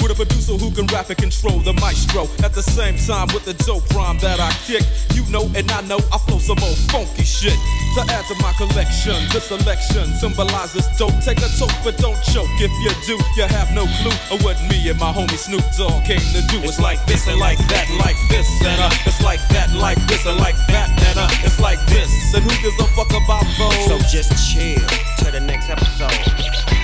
With 0.00 0.12
a 0.12 0.14
producer 0.14 0.56
who 0.56 0.70
can 0.70 0.86
rap 0.86 1.10
and 1.10 1.18
control 1.18 1.60
the 1.60 1.74
maestro. 1.74 2.24
At 2.44 2.54
the 2.54 2.62
same 2.62 2.96
time, 2.96 3.28
with 3.34 3.44
the 3.44 3.54
dope 3.64 3.88
rhyme 3.94 4.18
that 4.18 4.40
I 4.40 4.50
kick, 4.64 4.84
you 5.14 5.24
know 5.30 5.44
and 5.54 5.70
I 5.70 5.80
know 5.82 5.98
I 6.12 6.18
flow 6.18 6.38
some 6.38 6.58
old 6.62 6.78
funky 6.90 7.24
shit. 7.24 7.58
To 7.96 8.00
add 8.06 8.24
to 8.30 8.34
my 8.40 8.52
collection, 8.54 9.18
this 9.32 9.50
selection 9.50 10.06
symbolizes 10.14 10.86
dope. 10.96 11.16
Take 11.20 11.38
a 11.38 11.50
toke, 11.58 11.74
but 11.84 11.98
don't 11.98 12.18
choke. 12.32 12.50
If 12.62 12.72
you 12.82 12.92
do, 13.04 13.16
you 13.36 13.46
have 13.48 13.74
no 13.74 13.84
clue 14.00 14.16
of 14.30 14.44
what 14.44 14.56
me 14.70 14.88
and 14.88 14.98
my 14.98 15.12
homie 15.12 15.36
Snoop 15.36 15.64
Dogg 15.76 16.04
came 16.04 16.22
to 16.34 16.42
do. 16.48 16.62
It's 16.62 16.80
like 16.80 17.04
this 17.06 17.26
and 17.28 17.38
like 17.38 17.58
that 17.68 17.90
like 17.98 18.16
this 18.28 18.48
and 18.64 18.80
uh, 18.80 18.90
it's 19.06 19.22
like 19.22 19.40
that 19.48 19.74
like 19.74 19.98
this 20.06 20.26
and 20.26 20.38
like 20.38 20.56
that 20.68 20.88
and 20.88 21.18
uh, 21.18 21.28
it's 21.44 21.60
like 21.60 21.80
this. 21.86 22.19
And 22.32 22.44
who 22.44 22.62
gives 22.62 22.78
a 22.78 22.86
fuck 22.94 23.10
about 23.10 23.44
those? 23.58 23.86
So 23.86 23.98
just 24.08 24.30
chill 24.52 24.78
to 25.24 25.30
the 25.32 25.40
next 25.40 25.68
episode. 25.68 26.79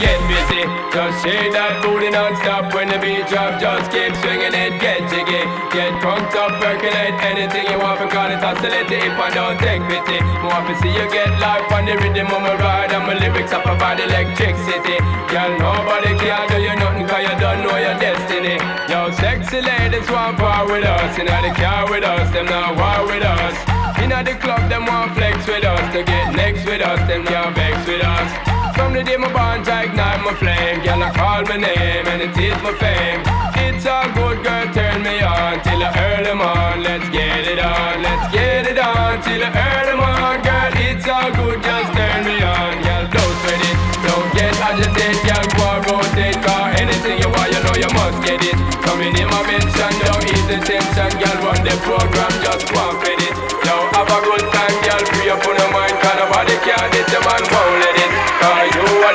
Get 0.00 0.18
busy. 0.26 0.62
Just 0.90 1.22
shake 1.22 1.52
that 1.52 1.82
booty 1.84 2.10
non-stop 2.10 2.72
when 2.72 2.88
the 2.88 2.98
beat 2.98 3.28
drop. 3.28 3.60
Just 3.60 3.92
keep 3.92 4.12
swinging 4.24 4.54
it, 4.54 4.80
get 4.80 5.04
jiggy. 5.12 5.44
Get 5.70 5.92
crunked 6.00 6.34
up, 6.34 6.56
percolate 6.58 7.16
anything 7.20 7.68
you 7.68 7.78
want. 7.78 8.00
Because 8.00 8.32
it 8.32 8.42
oscillate 8.42 8.90
if 8.90 9.14
I 9.14 9.28
don't 9.30 9.58
take 9.60 9.84
pity. 9.86 10.18
More 10.42 10.62
to 10.64 10.74
see 10.80 10.92
you 10.92 11.06
get 11.12 11.30
life 11.38 11.68
on 11.70 11.84
the 11.84 11.94
rhythm 12.00 12.32
of 12.32 12.40
my 12.42 12.56
ride. 12.56 12.92
And 12.92 13.04
my 13.06 13.14
lyrics 13.14 13.52
up 13.52 13.66
about 13.68 14.00
electricity. 14.00 14.98
Girl, 15.28 15.52
nobody 15.60 16.12
can 16.16 16.44
do 16.48 16.58
you 16.62 16.74
nothing 16.76 17.06
cause 17.06 17.22
you 17.22 17.36
don't 17.38 17.60
know 17.62 17.76
your 17.76 17.96
destiny. 18.00 18.56
Yo, 18.88 19.12
sexy 19.20 19.60
ladies 19.60 20.08
want 20.10 20.38
part 20.38 20.66
with 20.66 20.84
us. 20.84 21.18
Inna 21.18 21.42
they 21.42 21.54
car 21.54 21.88
with 21.90 22.04
us, 22.04 22.32
them 22.32 22.46
not 22.46 22.74
war 22.76 23.06
with 23.06 23.22
us. 23.22 23.56
Inna 24.00 24.22
the 24.22 24.34
club, 24.40 24.68
them 24.68 24.86
want 24.86 25.14
flex 25.14 25.46
with 25.46 25.64
us. 25.64 25.84
To 25.94 26.02
get 26.04 26.34
next 26.34 26.64
with 26.64 26.82
us, 26.82 27.00
them 27.08 27.24
can't 27.24 27.54
vex 27.54 27.86
with 27.86 28.04
us. 28.04 28.65
From 28.76 28.92
the 28.92 29.02
day 29.02 29.16
my 29.16 29.32
bond, 29.32 29.64
I 29.66 29.88
ignite 29.88 30.20
my 30.20 30.36
flame. 30.36 30.84
Girl, 30.84 31.00
I 31.00 31.08
call 31.16 31.42
my 31.48 31.56
name 31.56 32.04
and 32.12 32.20
it 32.20 32.36
is 32.36 32.60
my 32.60 32.76
fame. 32.76 33.24
It's 33.64 33.88
all 33.88 34.04
good, 34.12 34.44
girl, 34.44 34.68
turn 34.76 35.00
me 35.00 35.16
on 35.24 35.64
till 35.64 35.80
I 35.80 35.88
early 35.96 36.36
morn. 36.36 36.84
Let's 36.84 37.08
get 37.08 37.48
it 37.48 37.56
on, 37.56 38.04
let's 38.04 38.28
get 38.36 38.68
it 38.68 38.76
on 38.76 39.16
till 39.24 39.40
I 39.40 39.48
early 39.48 39.96
morn. 39.96 40.38
Girl, 40.44 40.72
it's 40.76 41.08
all 41.08 41.32
good, 41.32 41.58
just 41.64 41.88
turn 41.96 42.20
me 42.28 42.36
on. 42.44 42.76
Girl, 42.84 43.04
don't 43.16 43.36
sweat 43.40 43.64
it, 43.64 43.76
don't 44.04 44.28
get 44.36 44.52
agitated. 44.60 45.24
Girl, 45.24 45.46
go 45.56 45.66
and 45.72 45.82
rotate, 45.88 46.38
cause 46.44 46.76
anything 46.76 47.16
you 47.16 47.32
want, 47.32 47.48
you 47.56 47.60
know 47.64 47.76
you 47.80 47.90
must 47.96 48.20
get 48.28 48.44
it. 48.44 48.56
Coming 48.84 49.16
in 49.16 49.28
my 49.32 49.40
mention, 49.48 49.92
don't 50.04 50.20
ease 50.28 50.46
the 50.52 50.60
tension. 50.60 51.10
Girl, 51.16 51.36
run 51.48 51.64
the 51.64 51.72
program, 51.80 52.32
just 52.44 52.68
go 52.68 52.92
fit 53.00 53.24
it. 53.24 53.34
Yo, 53.64 53.72
have 53.96 54.04
a 54.04 54.18
good 54.20 54.44
time, 54.52 54.76
girl, 54.84 55.02
free 55.16 55.32
up 55.32 55.40
on 55.48 55.56
your 55.56 55.70
mind, 55.72 55.96
cause 56.04 56.16
nobody 56.20 56.54
can 56.60 56.86
hit 56.92 57.08
the 57.08 57.20
man, 57.24 57.44
won't 57.48 57.95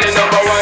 the 0.02 0.12
number 0.18 0.42
one, 0.50 0.61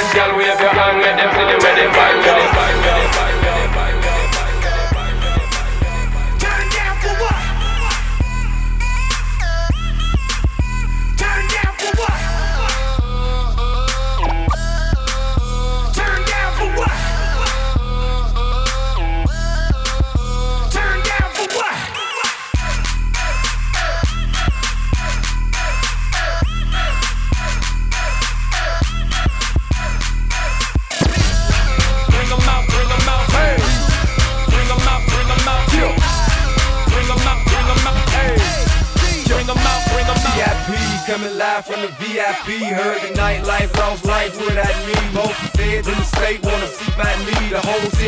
live 41.28 41.66
from 41.66 41.82
the 41.82 41.88
VIP. 42.00 42.62
Heard 42.72 43.02
the 43.02 43.14
nightlife, 43.20 43.76
lost 43.78 44.06
life 44.06 44.40
without 44.40 44.76
me. 44.88 44.96
Most 45.14 45.36
feds 45.58 45.88
in 45.88 45.96
the 45.96 46.04
state 46.04 46.44
wanna 46.44 46.68
see 46.68 46.92
by 46.98 47.16
me. 47.26 47.59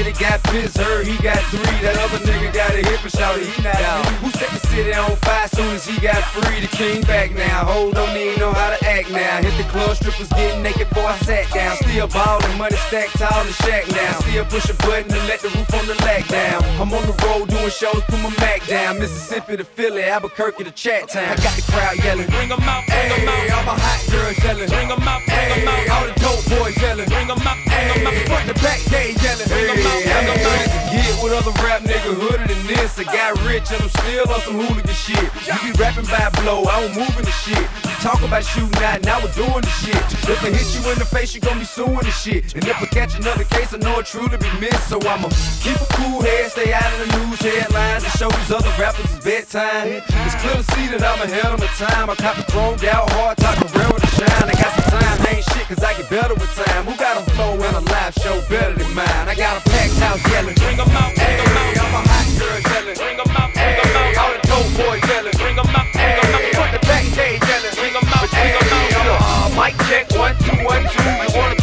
The 0.01 0.09
city 0.09 0.25
got 0.25 0.41
pissed, 0.45 0.77
heard 0.79 1.05
he 1.05 1.15
got 1.21 1.37
three. 1.53 1.77
That 1.85 1.93
other 2.01 2.17
nigga 2.25 2.51
got 2.51 2.73
a 2.73 2.81
hip 2.81 3.03
and 3.03 3.13
shouted 3.13 3.45
he 3.45 3.61
not 3.61 3.77
out. 3.85 4.03
Who 4.25 4.31
set 4.31 4.49
the 4.49 4.57
city 4.73 4.93
on 4.97 5.15
fire 5.17 5.47
soon 5.49 5.75
as 5.77 5.85
he 5.85 5.93
got 6.01 6.23
free? 6.33 6.59
The 6.59 6.73
king 6.73 7.01
back 7.03 7.29
now. 7.37 7.65
Hold 7.69 7.93
don't 7.93 8.17
even 8.17 8.39
know 8.39 8.51
how 8.51 8.73
to 8.73 8.81
act 8.81 9.11
now. 9.11 9.45
Hit 9.45 9.53
the 9.61 9.69
club, 9.69 9.95
strippers 9.95 10.29
getting 10.29 10.63
naked 10.63 10.89
before 10.89 11.05
I 11.05 11.17
sat 11.19 11.45
down. 11.53 11.77
Still 11.77 12.07
ballin', 12.07 12.57
money 12.57 12.77
stacked 12.89 13.13
tall 13.19 13.43
the 13.45 13.53
shack 13.61 13.85
now. 13.93 14.17
Still 14.25 14.45
push 14.45 14.65
a 14.73 14.75
button 14.81 15.13
and 15.13 15.27
let 15.29 15.39
the 15.45 15.49
roof 15.53 15.69
on 15.77 15.85
the 15.85 15.93
lack 16.01 16.25
down. 16.29 16.63
I'm 16.81 16.89
on 16.89 17.05
the 17.05 17.13
road 17.21 17.49
doing 17.53 17.69
shows, 17.69 18.01
put 18.09 18.17
my 18.25 18.33
Mac 18.41 18.65
down. 18.65 18.97
Mississippi 18.97 19.57
to 19.57 19.63
Philly, 19.63 20.01
Albuquerque 20.01 20.63
to 20.63 20.71
Chat 20.71 21.09
Town. 21.09 21.29
I 21.29 21.35
got 21.45 21.53
the 21.53 21.61
crowd 21.69 22.01
yelling. 22.01 22.25
Bring 22.25 22.49
Bring 22.49 22.57
'em 22.57 22.65
out, 22.65 22.83
bring 22.89 23.11
'em 23.21 23.29
out. 23.29 23.51
All 23.53 23.63
my 23.69 23.77
hot 23.77 24.01
girls 24.09 24.37
yelling. 24.43 24.67
Bring 24.67 24.87
Bring 24.87 24.97
'em 24.97 25.07
out, 25.07 25.21
bring 25.29 25.61
'em 25.61 25.67
out. 25.69 25.89
All 25.93 26.05
the 26.09 26.13
dope 26.19 26.43
boys 26.49 26.75
yelling. 26.81 27.07
Bring 27.07 27.29
'em 27.29 27.37
out, 27.45 27.57
bring 27.69 27.87
'em 27.93 28.07
out. 28.07 28.27
Front 28.27 28.47
to 28.49 28.55
back, 28.65 28.79
they 28.89 29.13
yelling. 29.21 29.47
Bring 29.47 29.69
'em 29.69 29.87
out, 29.87 29.90
bring 29.99 30.27
'em 30.27 30.39
out. 30.39 30.91
Get 30.91 31.23
with 31.23 31.33
other 31.33 31.55
rap 31.63 31.81
nigga 31.83 32.13
hooded 32.13 32.49
than 32.49 32.67
this. 32.67 32.99
I 32.99 33.03
got 33.03 33.39
rich 33.47 33.71
and 33.71 33.81
I'm 33.81 33.89
still 33.89 34.27
on 34.31 34.41
some 34.41 34.59
hooligan 34.59 34.95
shit. 34.95 35.27
You 35.47 35.55
be 35.63 35.71
rapping 35.79 36.05
by 36.05 36.29
blow, 36.41 36.65
I 36.65 36.81
don't 36.81 36.95
move 36.95 37.15
in 37.17 37.25
the 37.25 37.31
shit. 37.31 37.65
You 37.87 37.95
talk 38.03 38.21
about 38.21 38.43
shooting 38.43 38.83
out, 38.83 39.03
now 39.03 39.19
we're 39.23 39.31
doing 39.31 39.63
the 39.63 39.73
shit. 39.81 40.03
If 40.27 40.43
I 40.43 40.49
hit 40.51 40.67
you 40.75 40.81
in 40.91 40.99
the 40.99 41.05
face, 41.05 41.33
you 41.33 41.41
gon' 41.41 41.59
be 41.59 41.65
suing 41.65 42.03
the 42.03 42.11
shit. 42.11 42.53
And 42.55 42.63
if 42.67 42.75
I 42.81 42.85
catch 42.87 43.15
another 43.15 43.45
case, 43.45 43.73
I 43.73 43.77
know 43.77 43.99
it 43.99 44.05
truly 44.05 44.37
be 44.37 44.51
missed. 44.59 44.89
So 44.89 44.99
I'ma 44.99 45.29
keep 45.63 45.79
a 45.79 45.87
cool 45.95 46.21
head, 46.21 46.51
stay 46.51 46.73
out 46.73 46.91
of 46.93 46.99
the 47.03 47.09
news 47.17 47.39
headlines, 47.39 48.03
and 48.03 48.13
show 48.19 48.29
these 48.29 48.51
other 48.51 48.73
rappers 48.77 49.05
it's 49.05 49.23
bedtime. 49.23 50.03
It's 50.27 50.35
clear 50.43 50.55
to 50.55 50.67
see 50.75 50.87
that 50.91 51.03
I'm 51.03 51.21
ahead 51.21 51.53
of 51.53 51.59
my 51.59 51.71
time. 51.79 52.09
I 52.09 52.15
cop 52.15 52.35
the 52.35 52.43
chromed 52.51 52.83
out 52.83 53.09
hard 53.15 53.39
and 53.39 53.71
real 53.75 53.95
to 53.95 54.07
shine. 54.19 54.47
I 54.51 54.55
got 54.59 54.71
some 54.75 54.99
time, 54.99 55.17
ain't 55.31 55.45
shit, 55.51 55.65
cause 55.71 55.83
I 55.83 55.95
get 55.95 56.09
better 56.09 56.35
with 56.35 56.51
time. 56.55 56.85
Who 56.85 56.95
got 56.97 57.15
a 57.17 57.23
flow 57.31 57.53
and 57.53 57.75
a 57.77 57.83
live 57.91 58.13
show 58.15 58.41
better 58.49 58.75
than 58.75 58.93
mine? 58.93 59.25
I 59.27 59.35
got 59.35 59.57
a 59.57 59.70
packed 59.71 59.97
house 60.03 60.23
yelling. 60.31 60.55
Bring 60.55 60.79
'em 60.79 60.91
out, 61.01 61.11
bring 61.15 61.39
'em 61.39 61.57
out. 61.59 61.77
I'm 61.83 61.95
a 61.95 62.01
hot 62.11 62.27
girl 62.39 62.59
yelling. 62.71 62.97
Bring 63.01 63.17
'em 63.19 63.31
out, 63.41 63.49
bring 63.53 63.77
'em 63.79 63.97
out. 63.99 64.17
All 64.21 64.31
the 64.35 64.39
dope 64.51 64.69
boys 64.77 65.03
yelling. 65.09 65.37
Bring 65.41 65.57
'em 65.59 65.75
out, 65.79 65.87
bring 65.93 66.17
'em 66.19 66.35
out. 66.35 66.43
Front 66.55 66.71
the 66.75 66.81
back, 66.89 67.05
they 67.17 67.31
yelling. 67.49 67.75
Bring 67.79 67.95
'em 67.95 68.07
out, 68.15 68.27
bring 68.29 68.53
'em 68.55 69.07
out. 69.07 69.21
Uh, 69.21 69.49
mic 69.59 69.73
check, 69.87 70.05
one, 70.23 70.35
two, 70.43 70.57
one, 70.71 70.83
two. 70.93 71.09
You 71.23 71.29
wanna 71.39 71.60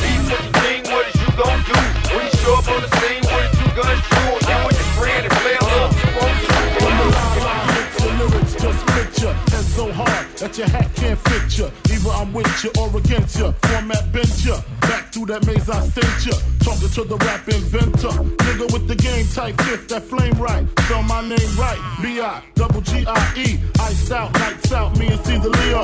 your 10.58 10.68
hat 10.68 10.92
can't 10.96 11.18
fit 11.20 11.58
ya. 11.58 11.70
Either 11.90 12.10
I'm 12.10 12.32
with 12.34 12.64
ya 12.64 12.70
or 12.82 12.94
against 12.98 13.38
ya. 13.38 13.52
Format 13.62 14.12
bent 14.12 14.44
ya. 14.44 14.60
Back 14.80 15.12
through 15.12 15.26
that 15.26 15.46
maze 15.46 15.70
I 15.70 15.80
sent 15.86 16.26
ya. 16.26 16.34
Talking 16.60 16.90
to 16.90 17.04
the 17.04 17.16
rap 17.16 17.48
inventor. 17.48 18.14
Nigga 18.44 18.72
with 18.72 18.88
the 18.88 18.96
game 18.96 19.26
type 19.28 19.56
fifth 19.62 19.88
that 19.88 20.02
flame 20.02 20.34
right. 20.34 20.66
Spell 20.80 21.02
my 21.04 21.22
name 21.22 21.52
right. 21.56 21.78
B-I 22.02 22.42
double 22.54 22.80
G-I-E. 22.80 23.60
Iced 23.80 24.12
out, 24.12 24.32
nights 24.34 24.72
out, 24.72 24.98
me 24.98 25.06
and 25.06 25.24
Caesar 25.24 25.48
Leo. 25.48 25.82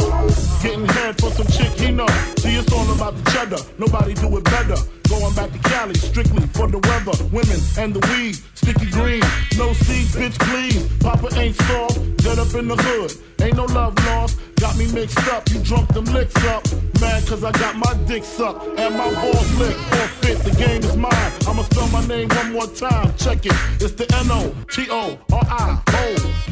Getting 0.63 0.87
head 0.87 1.21
for 1.21 1.31
some 1.31 1.47
chick 1.47 1.73
he 1.79 1.93
know. 1.93 2.09
See 2.39 2.57
it's 2.57 2.73
all 2.73 2.91
about 2.93 3.15
the 3.17 3.31
cheddar. 3.31 3.63
Nobody 3.79 4.15
do 4.15 4.37
it 4.37 4.45
better. 4.45 4.77
Going 5.09 5.35
back 5.35 5.53
to 5.53 5.59
Cali, 5.59 5.95
strictly 5.95 6.47
for 6.49 6.67
the 6.67 6.79
weather, 6.79 7.17
women 7.33 7.61
and 7.79 7.95
the 7.95 8.01
weed. 8.11 8.39
Sticky 8.55 8.91
green, 8.91 9.23
no 9.59 9.73
seeds, 9.73 10.15
bitch, 10.17 10.39
please. 10.39 10.89
Papa 11.01 11.29
ain't 11.39 11.57
soft, 11.63 12.17
dead 12.19 12.39
up 12.39 12.55
in 12.55 12.69
the 12.69 12.77
hood. 12.77 13.13
Ain't 13.43 13.57
no 13.57 13.65
love 13.65 13.95
lost, 14.07 14.41
got 14.57 14.77
me 14.77 14.91
mixed 14.93 15.19
up. 15.29 15.49
You 15.51 15.61
drunk 15.61 15.89
them 15.93 16.05
licks 16.07 16.37
up. 16.47 16.65
Mad 17.01 17.27
cause 17.27 17.45
I 17.45 17.53
got 17.53 17.77
my 17.77 17.93
dick 18.07 18.25
sucked 18.25 18.67
and 18.79 18.97
my 18.97 19.13
balls 19.15 19.55
licked. 19.59 19.79
Forfeit, 19.79 20.39
the 20.39 20.51
game 20.57 20.83
is 20.83 20.97
mine. 20.97 21.33
I'ma 21.47 21.63
spell 21.63 21.89
my 21.89 22.07
name 22.07 22.29
one 22.29 22.53
more 22.53 22.67
time. 22.67 23.13
Check 23.17 23.45
it, 23.47 23.55
it's 23.81 23.93
the 23.93 24.15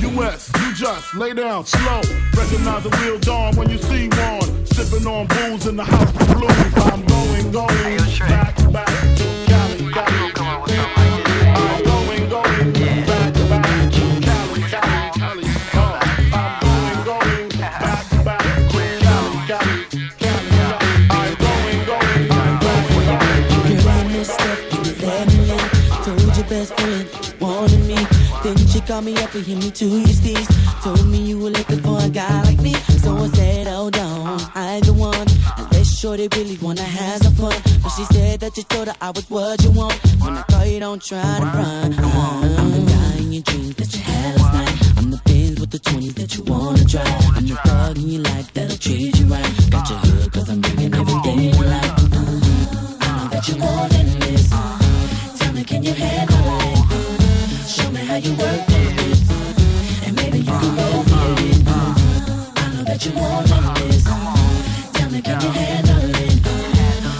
N-O-T-O-R-I-O-U-S. 0.02 0.50
You 0.60 0.74
just 0.74 1.14
lay 1.14 1.32
down 1.32 1.64
slow. 1.64 2.00
Recognize 2.36 2.82
the 2.82 2.90
real 3.02 3.18
dawn 3.18 3.54
when 3.56 3.70
you 3.70 3.78
see 3.78 4.08
one. 4.08 4.66
Sipping 4.66 5.06
on 5.06 5.26
booze 5.26 5.66
in 5.66 5.76
the 5.76 5.84
house 5.84 6.08
of 6.08 6.36
blues. 6.36 6.50
I'm 6.92 7.04
going, 7.06 7.52
going 7.52 7.98
back, 8.20 8.72
back 8.72 9.16
to 9.16 9.44
Cali, 9.46 9.92
Cali. 9.92 10.31
Called 28.92 29.06
me 29.06 29.16
up 29.22 29.34
and 29.34 29.46
hit 29.46 29.56
me 29.56 29.70
to 29.70 29.86
your 29.86 30.16
steez. 30.20 30.46
Told 30.82 31.06
me 31.08 31.16
you 31.16 31.38
were 31.38 31.48
looking 31.48 31.80
for 31.80 31.98
a 31.98 32.10
guy 32.10 32.42
like 32.42 32.60
me. 32.60 32.74
So 33.02 33.16
I 33.16 33.28
said, 33.28 33.66
hold 33.66 33.96
on, 33.96 34.38
I 34.54 34.74
ain't 34.74 34.84
the 34.84 34.92
one. 34.92 35.26
Unless 35.56 35.98
shorty 35.98 36.28
really 36.36 36.58
wanna 36.60 36.82
have 36.82 37.22
some 37.22 37.32
fun. 37.32 37.56
But 37.82 37.88
she 37.96 38.04
said 38.12 38.40
that 38.40 38.54
you 38.58 38.64
told 38.64 38.88
her 38.88 38.94
I 39.00 39.08
was 39.10 39.30
what 39.30 39.62
you 39.64 39.70
want. 39.70 39.94
When 40.20 40.36
I 40.36 40.42
call 40.42 40.66
you, 40.66 40.80
don't 40.80 41.02
try 41.02 41.22
to 41.22 41.46
run. 41.58 41.94
Uh, 41.94 42.56
I'm 42.60 42.70
the 42.76 42.82
guy 42.92 43.16
in 43.22 43.32
your 43.32 43.42
dreams 43.42 43.76
that 43.76 43.94
you 43.94 44.02
had 44.02 44.36
last 44.36 44.52
night. 44.58 44.98
I'm 44.98 45.10
the 45.10 45.20
Benz 45.24 45.58
with 45.58 45.70
the 45.70 45.78
20s 45.78 46.14
that 46.20 46.36
you 46.36 46.42
wanna 46.44 46.84
drive. 46.84 47.36
I'm 47.36 47.46
the 47.46 47.56
thug 47.64 47.96
in 47.96 48.08
your 48.08 48.22
life 48.24 48.52
that'll 48.52 48.76
treat 48.76 49.18
you 49.18 49.24
right. 49.24 49.52
Got 49.70 49.88
your 49.88 50.00
hood 50.04 50.32
cause 50.34 50.50
I'm 50.50 50.60
bringing 50.60 50.92
every 50.92 51.18
day 51.22 51.48
in 51.48 51.64
life. 51.74 51.94
Uh, 52.12 52.98
I 53.00 53.08
know 53.16 53.28
that 53.32 53.48
you 53.48 53.56
more 53.56 53.88
than 53.88 54.06
this. 54.20 54.50
Tell 55.38 55.52
me, 55.54 55.64
can 55.64 55.82
you 55.82 55.94
handle 55.94 56.36
it? 56.60 57.68
Show 57.74 57.90
me 57.90 58.00
how 58.04 58.16
you 58.16 58.34
work 58.36 58.71
I 63.04 63.06
know 63.08 63.10
that 63.10 63.12
you 63.14 63.14
more 63.20 63.42
than 63.42 63.74
this. 63.88 64.04
Tell 64.92 65.10
me, 65.10 65.20
can 65.22 65.40
you 65.40 65.50
handle 65.50 66.14
it? 66.14 66.44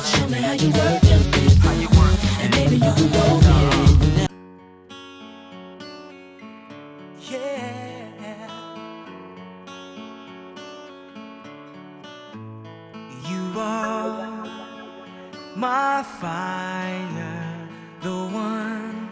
Show 0.06 0.28
me 0.28 0.38
how 0.38 0.52
you 0.52 0.70
work 0.70 1.02
it. 1.02 1.26
And 2.40 2.54
maybe 2.54 2.76
you 2.76 2.92
can 2.92 3.10
go 3.10 3.40
for 3.40 3.68
it. 4.20 4.28
You 13.28 13.42
are 13.58 14.46
my 15.56 16.04
fire, 16.20 17.68
the 18.02 18.10
one 18.10 19.08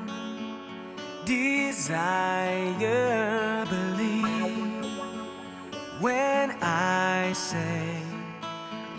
desire. 1.24 3.39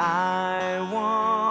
I 0.03 0.81
want 0.89 1.50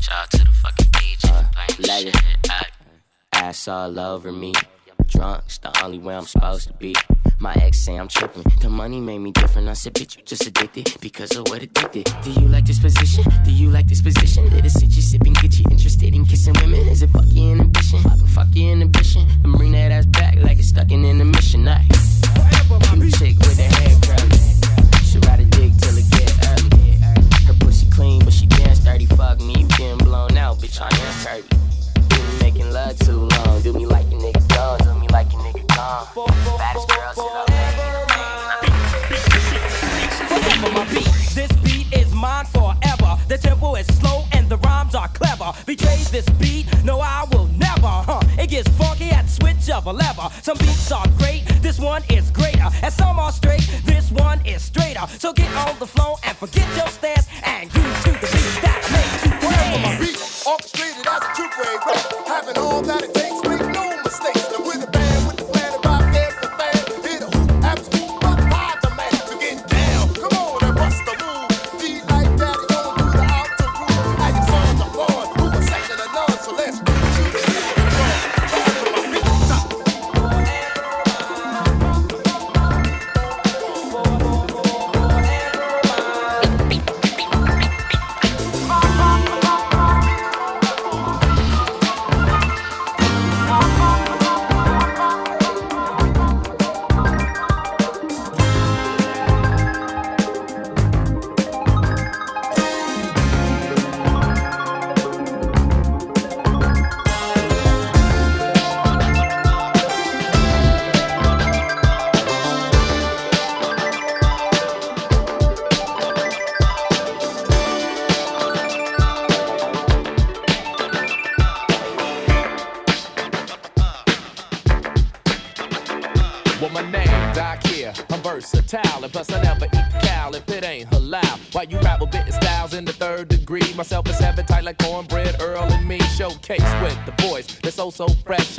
Shout 0.00 0.22
out 0.22 0.30
to 0.30 0.38
the 0.38 0.52
fucking 0.52 0.86
uh. 1.24 1.44
I, 2.50 2.66
ass 3.32 3.68
all 3.68 3.98
over 3.98 4.32
me. 4.32 4.52
Drunk's 5.06 5.58
the 5.58 5.70
only 5.84 5.98
way 5.98 6.14
I'm 6.14 6.24
supposed 6.24 6.68
to 6.68 6.72
be. 6.74 6.94
My 7.38 7.54
ex 7.54 7.78
say 7.78 7.96
I'm 7.96 8.06
tripping. 8.06 8.44
The 8.60 8.68
money 8.68 9.00
made 9.00 9.18
me 9.18 9.32
different. 9.32 9.68
I 9.68 9.72
said, 9.72 9.94
bitch, 9.94 10.16
you 10.16 10.22
just 10.24 10.46
addicted 10.46 10.96
because 11.00 11.34
of 11.36 11.48
what 11.48 11.62
addicted. 11.62 12.04
Do 12.22 12.30
you 12.30 12.46
like 12.46 12.66
this 12.66 12.78
position? 12.78 13.24
Do 13.44 13.50
you 13.50 13.70
like 13.70 13.86
this 13.88 14.02
position? 14.02 14.48
Did 14.50 14.66
it 14.66 14.70
sit 14.70 14.90
you 14.90 15.02
sipping, 15.02 15.32
get 15.34 15.58
you 15.58 15.64
interested 15.70 16.14
in 16.14 16.24
kissing 16.24 16.54
women? 16.60 16.86
Is 16.88 17.02
it 17.02 17.10
fuck 17.10 17.24
your 17.28 17.52
inhibition? 17.52 17.98
Fuck, 18.00 18.18
fuck 18.28 18.48
your 18.52 18.72
inhibition. 18.72 19.26
and 19.42 19.52
bring 19.54 19.72
that 19.72 19.90
ass 19.90 20.06
back 20.06 20.36
like 20.36 20.58
it's 20.58 20.68
stuck 20.68 20.90
in 20.90 21.04
an 21.04 21.20
emission. 21.20 21.64
Nice. 21.64 22.20
You 22.94 23.10
chick 23.10 23.38
with 23.38 23.58
a 23.58 23.62
hair 23.62 23.96
curl, 24.04 25.02
She 25.02 25.18
ride 25.26 25.40
a 25.40 25.44
dick 25.44 25.72
till 25.78 25.96
it 25.96 26.08
get 26.10 26.30
early. 26.50 26.98
Her 27.46 27.54
pussy 27.58 27.90
clean, 27.90 28.24
but 28.24 28.32
she 28.32 28.46
fuck 29.20 29.40
me, 29.42 29.66
been 29.76 29.98
blown 29.98 30.34
out, 30.38 30.58
bitch, 30.58 30.80
I 30.80 30.88
am 30.88 31.12
Kirby. 31.22 31.48
Been 32.08 32.38
making 32.40 32.72
love 32.72 32.98
too 33.00 33.28
long, 33.32 33.60
do 33.60 33.72
me 33.74 33.84
like 33.84 34.06
a 34.06 34.16
nigga 34.24 34.42
gone, 34.48 34.78
do 34.78 34.94
me 34.98 35.06
like 35.08 35.30
a 35.34 35.36
nigga 35.44 35.64
gone. 35.76 36.06
Baddest 36.56 36.88
girls 36.88 37.18
in 37.18 37.24
the 37.36 37.50
this 41.34 41.52
beat 41.64 41.86
is 41.92 42.12
mine 42.14 42.46
forever. 42.46 43.10
The 43.28 43.38
tempo 43.38 43.74
is 43.74 43.86
slow 43.98 44.24
and 44.32 44.48
the 44.48 44.56
rhymes 44.58 44.94
are 44.94 45.08
clever. 45.08 45.52
Betray 45.66 45.98
this 46.10 46.28
beat, 46.40 46.66
no, 46.84 47.00
I 47.00 47.26
will 47.30 47.48
never, 47.66 47.94
huh? 48.08 48.20
It 48.38 48.48
gets 48.48 48.68
funky 48.70 49.10
at 49.10 49.26
the 49.26 49.32
switch 49.38 49.70
of 49.70 49.86
a 49.86 49.92
lever. 49.92 50.28
Some 50.42 50.58
beats 50.58 50.90
are 50.92 51.06
great, 51.18 51.44
this 51.60 51.78
one 51.78 52.02
is 52.08 52.30
greater. 52.30 52.68
And 52.82 52.92
some 52.92 53.18
are 53.18 53.32
straight, 53.32 53.68
this 53.84 54.10
one 54.10 54.40
is 54.46 54.62
straighter. 54.62 55.06
So 55.18 55.32
get 55.32 55.52
on 55.54 55.78
the 55.78 55.86
flow 55.86 56.16
and 56.24 56.36
forget 56.36 56.66
your 56.76 56.88
stare 56.88 57.19
Up 60.50 60.62
street 60.62 60.99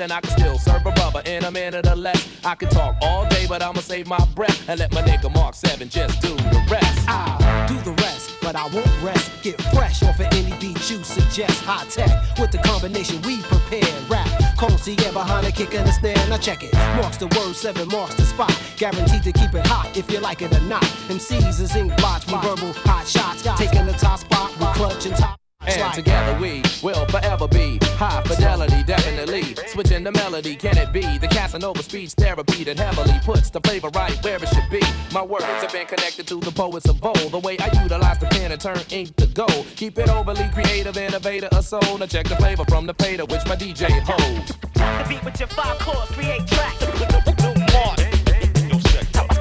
and 0.02 0.12
I 0.12 0.20
can 0.20 0.32
still 0.32 0.58
serve 0.58 0.86
a 0.86 0.92
rubber 0.92 1.22
in 1.26 1.44
a 1.46 1.52
minute 1.52 1.88
or 1.88 1.96
less. 1.96 2.28
I 2.44 2.56
can 2.56 2.70
talk 2.70 2.96
all 3.02 3.28
day, 3.30 3.46
but 3.48 3.62
I'ma 3.62 3.80
save 3.82 4.08
my 4.08 4.24
breath 4.36 4.68
and 4.68 4.80
let 4.80 4.92
my 4.94 5.02
nigga 5.02 5.34
Mark 5.34 5.54
Seven 5.54 5.90
just 5.90 6.22
do 6.22 6.36
the 6.36 6.66
rest. 6.70 7.08
I'll 7.08 7.68
do 7.68 7.80
the 7.82 7.92
rest, 8.02 8.36
but 8.42 8.56
I 8.56 8.68
won't 8.70 9.04
rest. 9.04 9.32
Get 9.44 9.62
fresh 9.74 10.02
off 10.04 10.20
of 10.20 10.28
any 10.34 10.58
beat 10.60 10.90
you 10.90 11.04
suggest. 11.04 11.62
High 11.64 11.86
tech 11.86 12.10
with 12.40 12.52
the 12.52 12.58
combination 12.58 13.22
we 13.22 13.42
prepare. 13.44 13.94
Rap, 14.10 14.28
concierge 14.58 15.14
behind 15.14 15.46
the 15.46 15.52
kick 15.52 15.74
and 15.76 15.88
the 15.88 15.92
snare. 15.92 16.16
Now 16.30 16.38
check 16.38 16.64
it. 16.64 16.74
Marks 16.74 17.18
the 17.18 17.28
word, 17.28 17.56
seven 17.56 17.88
marks 17.90 18.16
the 18.16 18.26
spot. 18.26 18.56
Guaranteed 18.78 19.24
to 19.24 19.32
keep 19.32 19.54
it 19.54 19.66
hot 19.68 19.96
if 19.96 20.12
you 20.12 20.20
like 20.20 20.42
it 20.42 20.54
or 20.56 20.62
not. 20.62 20.84
MCs 21.10 21.62
is 21.62 21.76
ink 21.76 21.96
blots, 21.98 22.26
we 22.26 22.34
verbal 22.40 22.74
hot 22.86 23.08
shots. 23.08 23.44
Taking 23.58 23.86
the 23.86 23.94
top 23.94 24.20
spot 24.20 24.50
with 24.58 24.74
clutch 24.74 25.06
and 25.06 25.16
top. 25.16 25.41
And 25.68 25.94
together 25.94 26.40
we 26.40 26.64
will 26.82 27.06
forever 27.06 27.48
be 27.48 27.78
high 27.98 28.22
fidelity, 28.24 28.84
definitely. 28.84 29.56
Switching 29.68 30.04
the 30.04 30.12
melody, 30.12 30.56
can 30.56 30.78
it 30.78 30.92
be 30.92 31.18
the 31.20 31.28
Casanova 31.28 31.84
speech 31.84 32.12
therapy 32.14 32.64
that 32.64 32.80
heavily 32.80 33.20
puts 33.24 33.50
the 33.50 33.60
flavor 33.62 33.90
right 33.94 34.18
where 34.24 34.38
it 34.38 34.48
should 34.50 34.70
be? 34.72 34.82
My 35.14 35.22
words 35.22 35.46
have 35.46 35.72
been 35.72 35.86
connected 35.86 36.28
to 36.28 36.40
the 36.40 36.52
poets 36.52 36.90
of 36.90 37.04
old. 37.04 37.32
The 37.32 37.40
way 37.40 37.58
I 37.60 37.84
utilize 37.84 38.18
the 38.18 38.26
pen 38.28 38.52
and 38.52 38.60
turn 38.60 38.80
ink 38.90 39.16
to 39.18 39.28
gold. 39.28 39.68
Keep 39.76 40.00
it 40.00 40.10
overly 40.10 40.50
creative, 40.54 40.98
innovator, 40.98 41.50
a 41.52 41.62
soul. 41.62 41.98
Now 41.98 42.08
check 42.08 42.28
the 42.28 42.36
flavor 42.38 42.66
from 42.66 42.88
the 42.88 42.96
fader, 42.96 43.26
which 43.26 43.46
my 43.46 43.56
DJ 43.56 43.90
holds. 44.02 44.54
The 44.74 45.06
beat 45.08 45.24
with 45.24 45.40
your 45.40 45.50
five 45.50 45.78
chords, 45.80 46.12
create 46.12 46.48
tracks. 46.48 46.80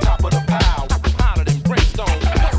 Top 0.00 0.24
of 0.24 0.30
the 0.30 0.44
pile, 0.46 0.86
hotter 1.18 1.44
than 1.44 1.60
brimstone. 1.60 2.49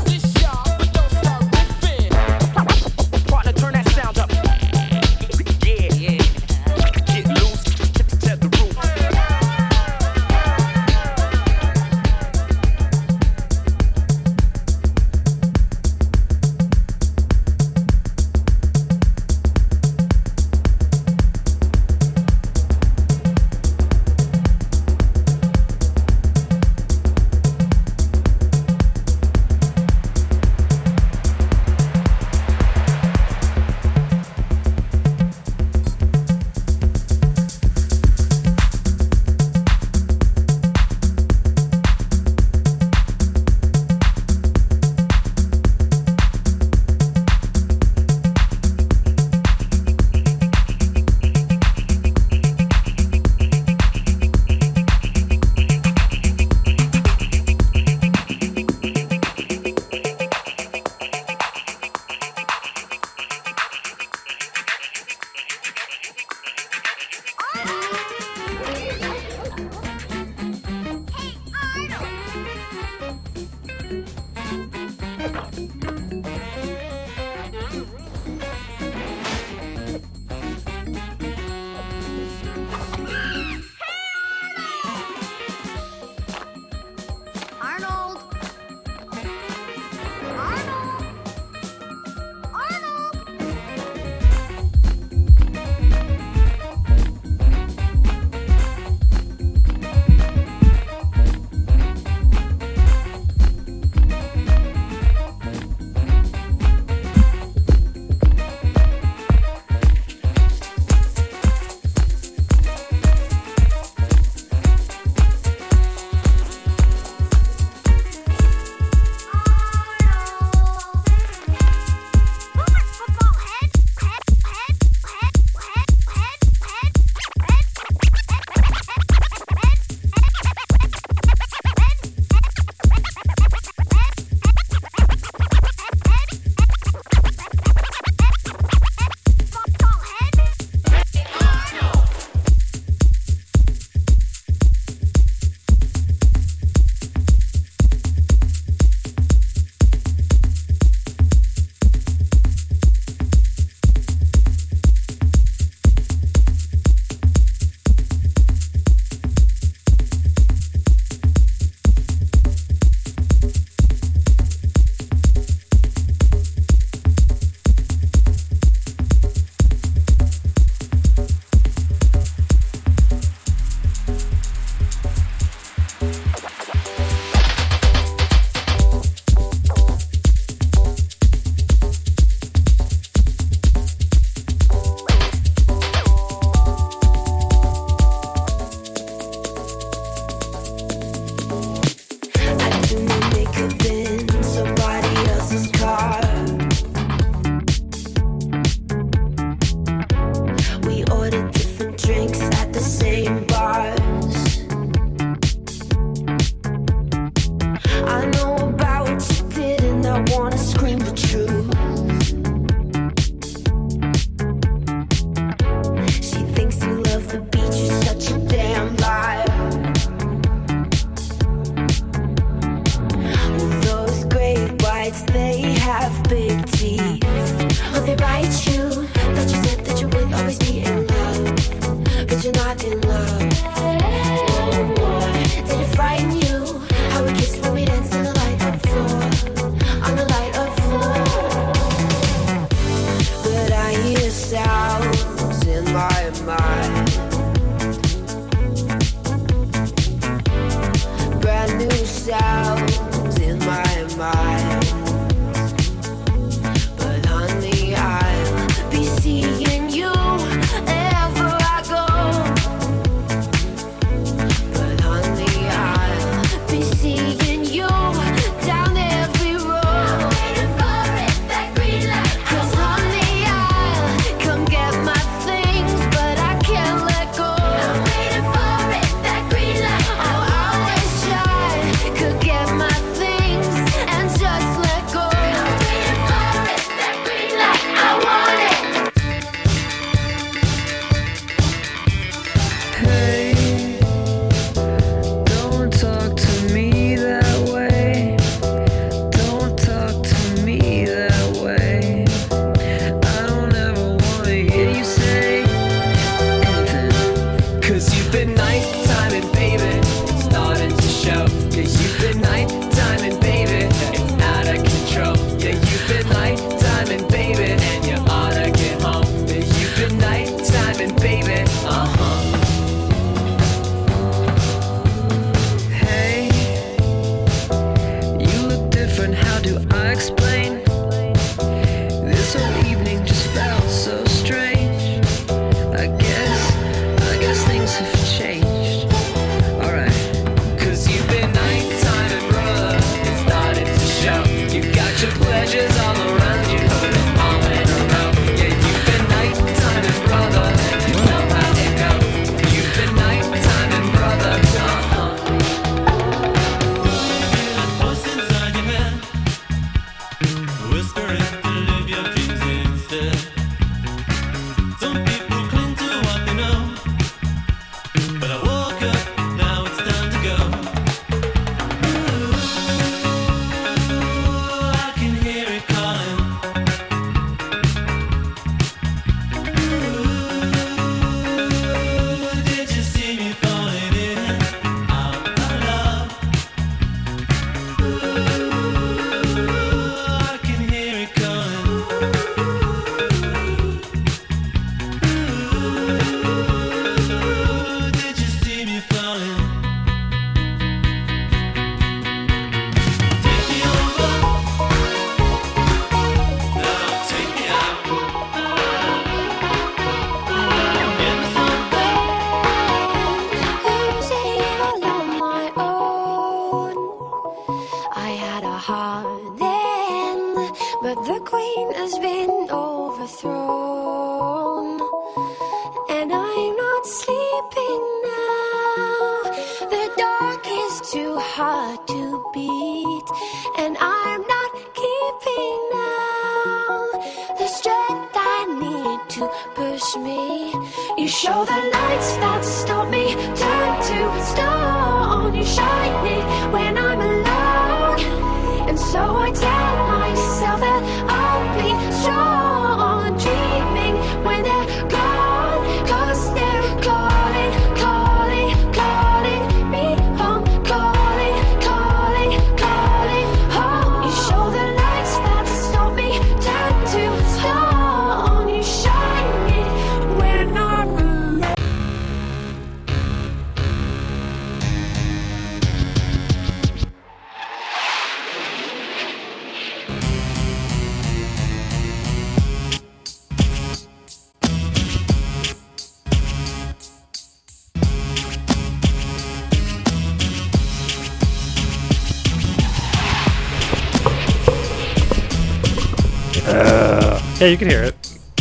Yeah, 496.72 497.66
you 497.66 497.76
can 497.76 497.88
hear 497.88 498.02
it. 498.02 498.16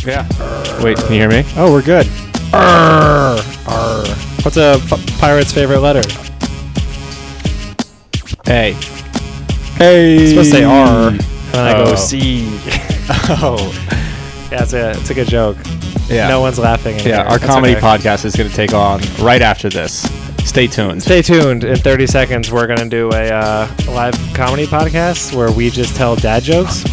Yeah. 0.05 0.27
Wait, 0.83 0.97
can 0.97 1.13
you 1.13 1.19
hear 1.19 1.29
me? 1.29 1.43
Oh, 1.55 1.71
we're 1.71 1.81
good. 1.81 2.07
What's 4.43 4.57
a 4.57 4.79
p- 4.89 5.17
pirate's 5.19 5.53
favorite 5.53 5.79
letter? 5.79 6.01
Hey. 8.45 8.73
Hey. 9.75 10.15
It's 10.17 10.29
supposed 10.31 10.51
to 10.51 10.57
say 10.57 10.63
R, 10.63 11.09
and 11.09 11.19
then 11.19 11.67
I 11.67 11.73
go 11.85 11.91
oh. 11.91 11.95
C. 11.95 12.59
Oh. 13.29 13.57
Yeah, 14.51 14.63
it's 14.63 14.73
a, 14.73 14.91
it's 14.91 15.09
a 15.09 15.13
good 15.13 15.27
joke. 15.27 15.57
Yeah. 16.07 16.27
No 16.27 16.41
one's 16.41 16.59
laughing. 16.59 16.95
Yeah, 16.97 17.01
here. 17.03 17.15
our 17.15 17.37
That's 17.37 17.45
comedy 17.45 17.75
okay. 17.75 17.81
podcast 17.81 18.25
is 18.25 18.35
going 18.35 18.49
to 18.49 18.55
take 18.55 18.73
on 18.73 19.01
right 19.19 19.41
after 19.41 19.69
this. 19.69 20.01
Stay 20.47 20.67
tuned. 20.67 21.01
Stay 21.01 21.21
tuned. 21.21 21.63
In 21.63 21.77
30 21.77 22.07
seconds, 22.07 22.51
we're 22.51 22.67
going 22.67 22.79
to 22.79 22.89
do 22.89 23.09
a 23.11 23.29
uh, 23.29 23.75
live 23.87 24.15
comedy 24.33 24.65
podcast 24.65 25.33
where 25.35 25.51
we 25.51 25.69
just 25.69 25.95
tell 25.95 26.15
dad 26.15 26.43
jokes 26.43 26.83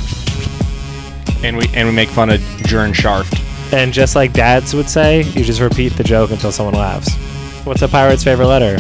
and 1.43 1.57
we 1.57 1.65
and 1.75 1.89
we 1.89 1.95
make 1.95 2.09
fun 2.09 2.31
of 2.31 2.41
Jern 2.69 2.93
Sharft. 2.93 3.45
And 3.73 3.93
just 3.93 4.17
like 4.17 4.33
dads 4.33 4.75
would 4.75 4.89
say, 4.89 5.23
you 5.23 5.45
just 5.45 5.61
repeat 5.61 5.91
the 5.91 6.05
joke 6.05 6.31
until 6.31 6.51
someone 6.53 6.75
laughs. 6.75 7.15
What's 7.65 7.83
a 7.83 7.89
pirate's 7.89 8.25
favorite 8.25 8.47
letter? 8.47 8.79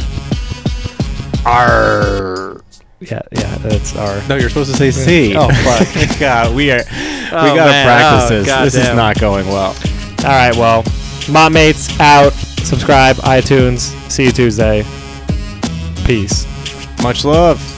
R. 1.44 2.62
Yeah, 3.00 3.22
yeah, 3.32 3.58
that's 3.58 3.94
R. 3.96 4.20
No, 4.28 4.36
you're 4.36 4.48
supposed 4.48 4.70
to 4.72 4.76
say 4.76 4.90
C. 4.90 5.36
oh 5.36 5.48
fuck! 5.48 6.18
God, 6.20 6.54
we 6.54 6.70
are. 6.72 6.80
Oh, 6.80 6.82
we 6.82 7.56
gotta 7.56 7.70
man. 7.70 7.86
practice 7.86 8.30
oh, 8.30 8.38
this. 8.38 8.46
God 8.46 8.64
this 8.64 8.74
damn. 8.74 8.90
is 8.90 8.96
not 8.96 9.20
going 9.20 9.46
well. 9.46 9.76
All 10.24 10.24
right, 10.24 10.54
well, 10.56 10.84
Mott 11.30 11.52
Mates 11.52 11.98
out. 12.00 12.32
Subscribe, 12.32 13.16
iTunes. 13.16 13.94
See 14.10 14.24
you 14.24 14.32
Tuesday. 14.32 14.84
Peace. 16.04 16.46
Much 17.02 17.24
love. 17.24 17.77